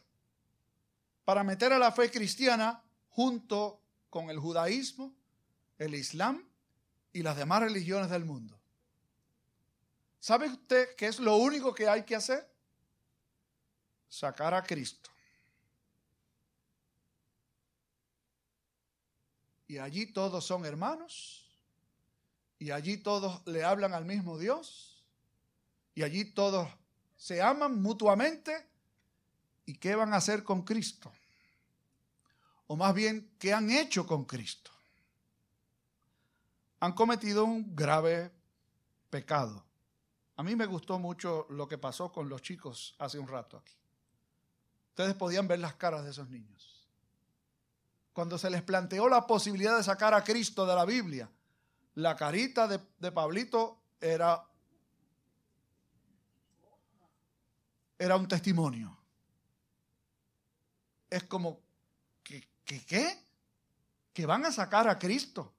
para 1.26 1.44
meter 1.44 1.74
a 1.74 1.80
la 1.80 1.92
fe 1.92 2.12
cristiana 2.12 2.84
junto 3.10 3.82
con 4.10 4.30
el 4.30 4.38
judaísmo, 4.38 5.14
el 5.78 5.96
islam 5.96 6.46
y 7.14 7.24
las 7.24 7.38
demás 7.38 7.62
religiones 7.62 8.10
del 8.10 8.26
mundo? 8.26 8.60
¿Sabe 10.20 10.48
usted 10.48 10.96
qué 10.96 11.08
es 11.08 11.20
lo 11.20 11.38
único 11.38 11.74
que 11.74 11.88
hay 11.88 12.04
que 12.04 12.16
hacer? 12.16 12.48
Sacar 14.10 14.54
a 14.54 14.62
Cristo. 14.62 15.12
y 19.72 19.78
allí 19.78 20.06
todos 20.06 20.46
son 20.46 20.66
hermanos, 20.66 21.50
y 22.60 22.72
allí 22.72 22.98
todos 22.98 23.42
le 23.48 23.64
hablan 23.64 23.94
al 23.94 24.04
mismo 24.04 24.38
Dios, 24.38 25.02
y 25.96 26.04
allí 26.04 26.26
todos 26.26 26.68
se 27.16 27.42
aman 27.42 27.82
mutuamente, 27.82 28.68
¿y 29.66 29.76
qué 29.76 29.96
van 29.96 30.14
a 30.14 30.18
hacer 30.18 30.44
con 30.44 30.64
Cristo? 30.64 31.12
O 32.68 32.76
más 32.76 32.94
bien, 32.94 33.36
¿qué 33.38 33.54
han 33.54 33.70
hecho 33.70 34.06
con 34.06 34.26
Cristo? 34.26 34.72
Han 36.80 36.94
cometido 36.94 37.46
un 37.46 37.76
grave 37.76 38.32
pecado. 39.10 39.64
A 40.38 40.44
mí 40.44 40.56
me 40.56 40.66
gustó 40.66 40.98
mucho 40.98 41.46
lo 41.50 41.68
que 41.68 41.78
pasó 41.78 42.12
con 42.12 42.30
los 42.30 42.42
chicos 42.42 42.96
hace 42.98 43.20
un 43.20 43.28
rato 43.28 43.58
aquí. 43.58 43.74
Ustedes 44.90 45.14
podían 45.16 45.48
ver 45.48 45.60
las 45.60 45.76
caras 45.76 46.04
de 46.04 46.12
esos 46.12 46.30
niños 46.30 46.72
cuando 48.14 48.38
se 48.38 48.50
les 48.50 48.62
planteó 48.62 49.08
la 49.08 49.26
posibilidad 49.26 49.78
de 49.78 49.84
sacar 49.84 50.14
a 50.14 50.24
Cristo 50.24 50.66
de 50.66 50.76
la 50.76 50.86
Biblia, 50.86 51.30
la 51.96 52.16
carita 52.16 52.68
de, 52.68 53.12
Pablito 53.12 53.80
era, 54.00 54.44
era 57.98 58.16
un 58.18 58.28
testimonio. 58.28 58.98
Es 61.12 61.26
como, 61.26 61.62
¿qué, 62.24 62.44
qué, 62.66 62.84
qué? 62.84 63.24
¿Que 64.12 64.26
van 64.26 64.44
a 64.46 64.52
sacar 64.52 64.90
a 64.90 64.98
Cristo? 64.98 65.54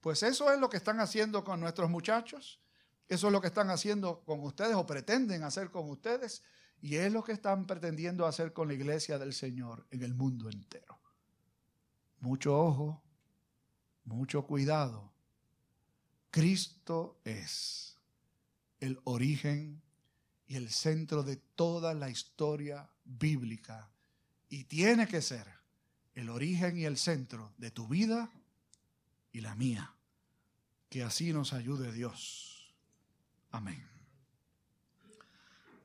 Pues 0.00 0.24
eso 0.24 0.50
es 0.50 0.58
lo 0.58 0.68
que 0.68 0.78
están 0.78 0.98
haciendo 0.98 1.44
con 1.44 1.60
nuestros 1.60 1.88
muchachos, 1.88 2.60
eso 3.08 3.26
es 3.28 3.32
lo 3.32 3.40
que 3.40 3.46
están 3.46 3.70
haciendo 3.70 4.24
con 4.24 4.40
ustedes 4.40 4.74
o 4.74 4.84
pretenden 4.84 5.44
hacer 5.44 5.70
con 5.70 5.88
ustedes, 5.88 6.42
y 6.82 6.96
es 6.96 7.12
lo 7.12 7.22
que 7.22 7.32
están 7.32 7.68
pretendiendo 7.68 8.26
hacer 8.26 8.52
con 8.52 8.66
la 8.66 8.74
iglesia 8.74 9.16
del 9.20 9.32
Señor 9.32 9.86
en 9.92 10.02
el 10.02 10.14
mundo 10.14 10.50
entero 10.50 10.98
mucho 12.24 12.58
ojo, 12.58 13.02
mucho 14.04 14.46
cuidado. 14.46 15.12
Cristo 16.30 17.20
es 17.22 17.98
el 18.80 18.98
origen 19.04 19.82
y 20.46 20.56
el 20.56 20.70
centro 20.70 21.22
de 21.22 21.36
toda 21.36 21.94
la 21.94 22.08
historia 22.08 22.90
bíblica 23.04 23.90
y 24.54 24.62
tiene 24.62 25.08
que 25.08 25.20
ser 25.20 25.52
el 26.14 26.30
origen 26.30 26.78
y 26.78 26.84
el 26.84 26.96
centro 26.96 27.52
de 27.58 27.72
tu 27.72 27.88
vida 27.88 28.30
y 29.32 29.40
la 29.40 29.56
mía. 29.56 29.92
Que 30.88 31.02
así 31.02 31.32
nos 31.32 31.52
ayude 31.52 31.92
Dios. 31.92 32.72
Amén. 33.50 33.84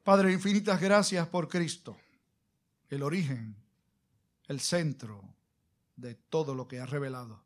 Padre, 0.04 0.32
infinitas 0.32 0.80
gracias 0.80 1.28
por 1.30 1.50
Cristo, 1.50 1.98
el 2.90 3.02
origen, 3.02 3.56
el 4.48 4.60
centro, 4.60 5.24
de 5.96 6.14
todo 6.14 6.54
lo 6.54 6.68
que 6.68 6.80
ha 6.80 6.86
revelado. 6.86 7.44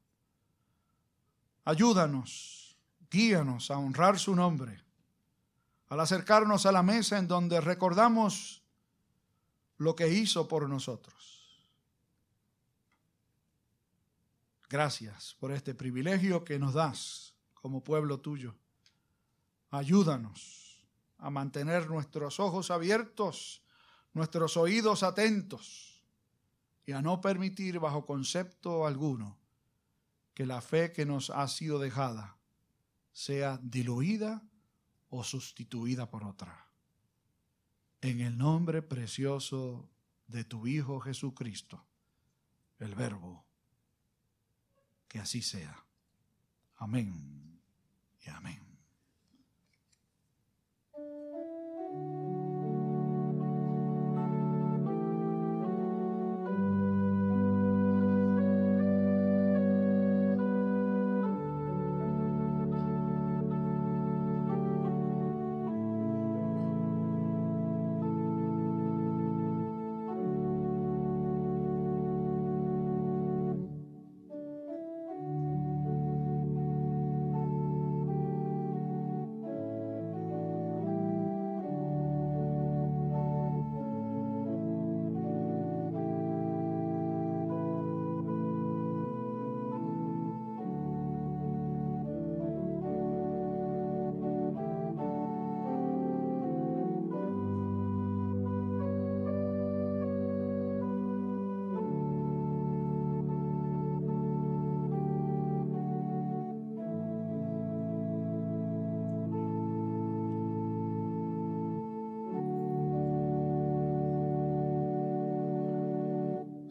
Ayúdanos, 1.64 2.78
guíanos 3.10 3.72
a 3.72 3.78
honrar 3.78 4.20
su 4.20 4.36
nombre, 4.36 4.84
al 5.88 6.02
acercarnos 6.02 6.66
a 6.66 6.74
la 6.74 6.84
mesa 6.84 7.18
en 7.18 7.30
donde 7.30 7.62
recordamos 7.62 8.63
lo 9.78 9.96
que 9.96 10.08
hizo 10.10 10.48
por 10.48 10.70
nosotros. 10.70 11.44
Gracias 14.70 15.36
por 15.40 15.52
este 15.52 15.76
privilegio 15.76 16.44
que 16.44 16.58
nos 16.58 16.74
das 16.74 17.36
como 17.54 17.84
pueblo 17.84 18.20
tuyo. 18.20 18.56
Ayúdanos 19.70 20.84
a 21.18 21.30
mantener 21.30 21.90
nuestros 21.90 22.40
ojos 22.40 22.72
abiertos, 22.72 23.64
nuestros 24.14 24.58
oídos 24.58 25.04
atentos 25.04 26.04
y 26.86 26.92
a 26.92 27.02
no 27.02 27.22
permitir 27.22 27.80
bajo 27.80 28.06
concepto 28.06 28.86
alguno 28.86 29.38
que 30.34 30.46
la 30.46 30.62
fe 30.62 30.92
que 30.92 31.06
nos 31.06 31.30
ha 31.30 31.48
sido 31.48 31.80
dejada 31.80 32.38
sea 33.12 33.60
diluida 33.62 34.42
o 35.10 35.24
sustituida 35.24 36.10
por 36.10 36.24
otra. 36.24 36.68
En 38.04 38.20
el 38.20 38.38
nombre 38.38 38.82
precioso 38.82 39.90
de 40.28 40.44
tu 40.44 40.68
Hijo 40.68 41.00
Jesucristo, 41.00 41.86
el 42.80 42.96
Verbo, 42.96 43.46
que 45.08 45.20
así 45.20 45.42
sea. 45.42 45.86
Amén 46.76 47.62
y 48.26 48.30
amén. 48.30 48.73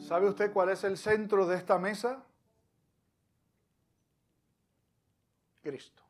¿Sabe 0.02 0.28
usted 0.28 0.52
cuál 0.52 0.70
es 0.70 0.82
el 0.84 0.98
centro 0.98 1.46
de 1.46 1.56
esta 1.56 1.78
mesa? 1.78 2.22
Cristo. 5.62 6.02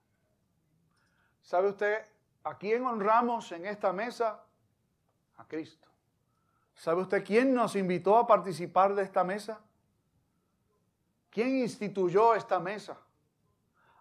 ¿Sabe 1.42 1.68
usted 1.68 2.06
a 2.44 2.56
quién 2.56 2.86
honramos 2.86 3.52
en 3.52 3.66
esta 3.66 3.92
mesa? 3.92 4.42
A 5.36 5.46
Cristo. 5.46 5.88
¿Sabe 6.74 7.02
usted 7.02 7.22
quién 7.22 7.54
nos 7.54 7.76
invitó 7.76 8.16
a 8.16 8.26
participar 8.26 8.94
de 8.94 9.02
esta 9.02 9.22
mesa? 9.24 9.60
¿Quién 11.30 11.58
instituyó 11.58 12.34
esta 12.34 12.58
mesa? 12.58 12.96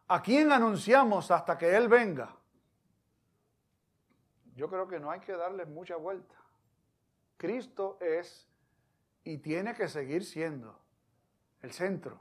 ¿A 0.08 0.22
quién 0.22 0.52
anunciamos 0.52 1.30
hasta 1.32 1.58
que 1.58 1.76
Él 1.76 1.90
venga? 1.90 2.34
Yo 4.56 4.70
creo 4.70 4.88
que 4.88 5.00
no 5.00 5.12
hay 5.12 5.20
que 5.20 5.34
darle 5.34 5.66
mucha 5.66 5.98
vuelta. 5.98 6.36
Cristo 7.38 7.98
es 8.00 8.51
y 9.24 9.38
tiene 9.38 9.76
que 9.76 9.88
seguir 9.88 10.26
siendo 10.26 10.80
el 11.62 11.72
centro, 11.72 12.20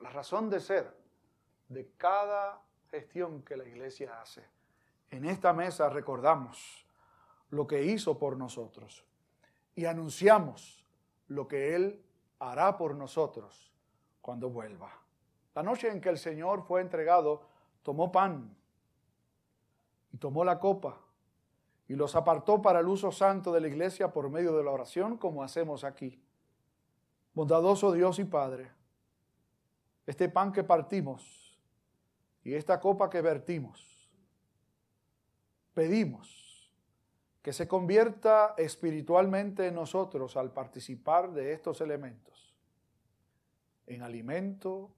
la 0.00 0.10
razón 0.10 0.48
de 0.48 0.60
ser 0.60 0.96
de 1.68 1.90
cada 1.96 2.62
gestión 2.90 3.42
que 3.42 3.56
la 3.56 3.64
iglesia 3.64 4.20
hace. 4.20 4.44
En 5.10 5.24
esta 5.24 5.52
mesa 5.52 5.88
recordamos 5.88 6.86
lo 7.50 7.66
que 7.66 7.84
hizo 7.84 8.18
por 8.18 8.36
nosotros 8.36 9.04
y 9.74 9.84
anunciamos 9.84 10.84
lo 11.28 11.46
que 11.46 11.74
Él 11.74 12.02
hará 12.38 12.76
por 12.76 12.94
nosotros 12.94 13.72
cuando 14.20 14.50
vuelva. 14.50 14.92
La 15.54 15.62
noche 15.62 15.90
en 15.90 16.00
que 16.00 16.08
el 16.08 16.18
Señor 16.18 16.62
fue 16.62 16.80
entregado, 16.80 17.42
tomó 17.82 18.12
pan 18.12 18.56
y 20.12 20.18
tomó 20.18 20.44
la 20.44 20.58
copa 20.58 21.00
y 21.88 21.94
los 21.94 22.14
apartó 22.14 22.60
para 22.60 22.80
el 22.80 22.88
uso 22.88 23.10
santo 23.10 23.52
de 23.52 23.60
la 23.60 23.68
iglesia 23.68 24.12
por 24.12 24.30
medio 24.30 24.56
de 24.56 24.62
la 24.62 24.70
oración, 24.70 25.16
como 25.16 25.42
hacemos 25.42 25.84
aquí. 25.84 26.22
Bondadoso 27.38 27.92
Dios 27.92 28.18
y 28.18 28.24
Padre, 28.24 28.68
este 30.04 30.28
pan 30.28 30.50
que 30.50 30.64
partimos 30.64 31.56
y 32.42 32.52
esta 32.52 32.80
copa 32.80 33.08
que 33.08 33.20
vertimos, 33.20 34.10
pedimos 35.72 36.72
que 37.40 37.52
se 37.52 37.68
convierta 37.68 38.56
espiritualmente 38.58 39.68
en 39.68 39.76
nosotros 39.76 40.36
al 40.36 40.52
participar 40.52 41.30
de 41.30 41.52
estos 41.52 41.80
elementos, 41.80 42.56
en 43.86 44.02
alimento 44.02 44.90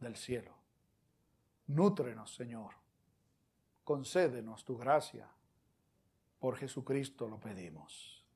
del 0.00 0.16
cielo. 0.16 0.56
Nútrenos, 1.68 2.34
Señor. 2.34 2.72
Concédenos 3.84 4.64
tu 4.64 4.76
gracia. 4.76 5.30
Por 6.40 6.56
Jesucristo 6.56 7.28
lo 7.28 7.38
pedimos. 7.38 8.26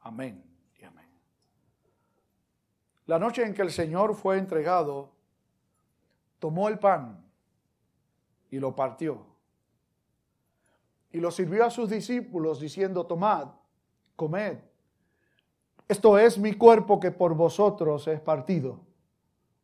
Amén. 0.00 0.57
La 3.08 3.18
noche 3.18 3.42
en 3.42 3.54
que 3.54 3.62
el 3.62 3.70
Señor 3.70 4.14
fue 4.14 4.36
entregado, 4.36 5.08
tomó 6.38 6.68
el 6.68 6.78
pan 6.78 7.24
y 8.50 8.58
lo 8.58 8.76
partió 8.76 9.24
y 11.10 11.18
lo 11.20 11.30
sirvió 11.30 11.64
a 11.64 11.70
sus 11.70 11.88
discípulos 11.88 12.60
diciendo, 12.60 13.06
tomad, 13.06 13.48
comed. 14.14 14.58
Esto 15.88 16.18
es 16.18 16.38
mi 16.38 16.52
cuerpo 16.52 17.00
que 17.00 17.10
por 17.10 17.34
vosotros 17.34 18.06
es 18.08 18.20
partido. 18.20 18.78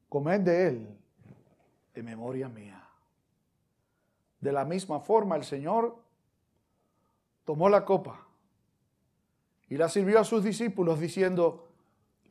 Comed 0.08 0.40
de 0.40 0.68
él 0.68 0.98
de 1.92 2.02
memoria 2.02 2.48
mía. 2.48 2.82
De 4.40 4.52
la 4.52 4.64
misma 4.64 5.00
forma 5.00 5.36
el 5.36 5.44
Señor 5.44 5.96
tomó 7.44 7.68
la 7.68 7.84
copa 7.84 8.26
y 9.68 9.76
la 9.76 9.90
sirvió 9.90 10.18
a 10.18 10.24
sus 10.24 10.42
discípulos 10.42 10.98
diciendo, 10.98 11.63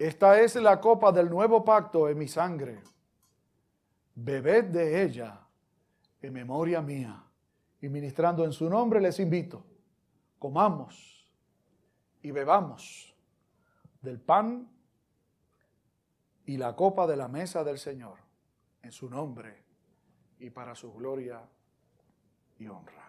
esta 0.08 0.42
es 0.42 0.56
la 0.56 0.82
copa 0.82 1.14
del 1.14 1.30
nuevo 1.30 1.64
pacto 1.64 2.10
en 2.10 2.18
mi 2.18 2.28
sangre. 2.28 2.82
Bebed 4.16 4.66
de 4.66 5.02
ella 5.02 5.40
en 6.22 6.34
memoria 6.34 6.82
mía 6.82 7.24
y 7.82 7.88
ministrando 7.88 8.44
en 8.44 8.52
su 8.52 8.70
nombre, 8.70 9.00
les 9.00 9.20
invito, 9.20 9.66
comamos 10.40 11.26
y 12.22 12.32
bebamos 12.32 13.16
del 14.02 14.20
pan 14.20 14.70
y 16.46 16.58
la 16.58 16.76
copa 16.76 17.08
de 17.08 17.16
la 17.16 17.30
mesa 17.30 17.64
del 17.64 17.78
Señor, 17.78 18.18
en 18.82 18.92
su 18.92 19.10
nombre 19.10 19.64
y 20.40 20.50
para 20.50 20.76
su 20.76 20.94
gloria 20.94 21.42
y 22.60 22.68
honra. 22.68 23.03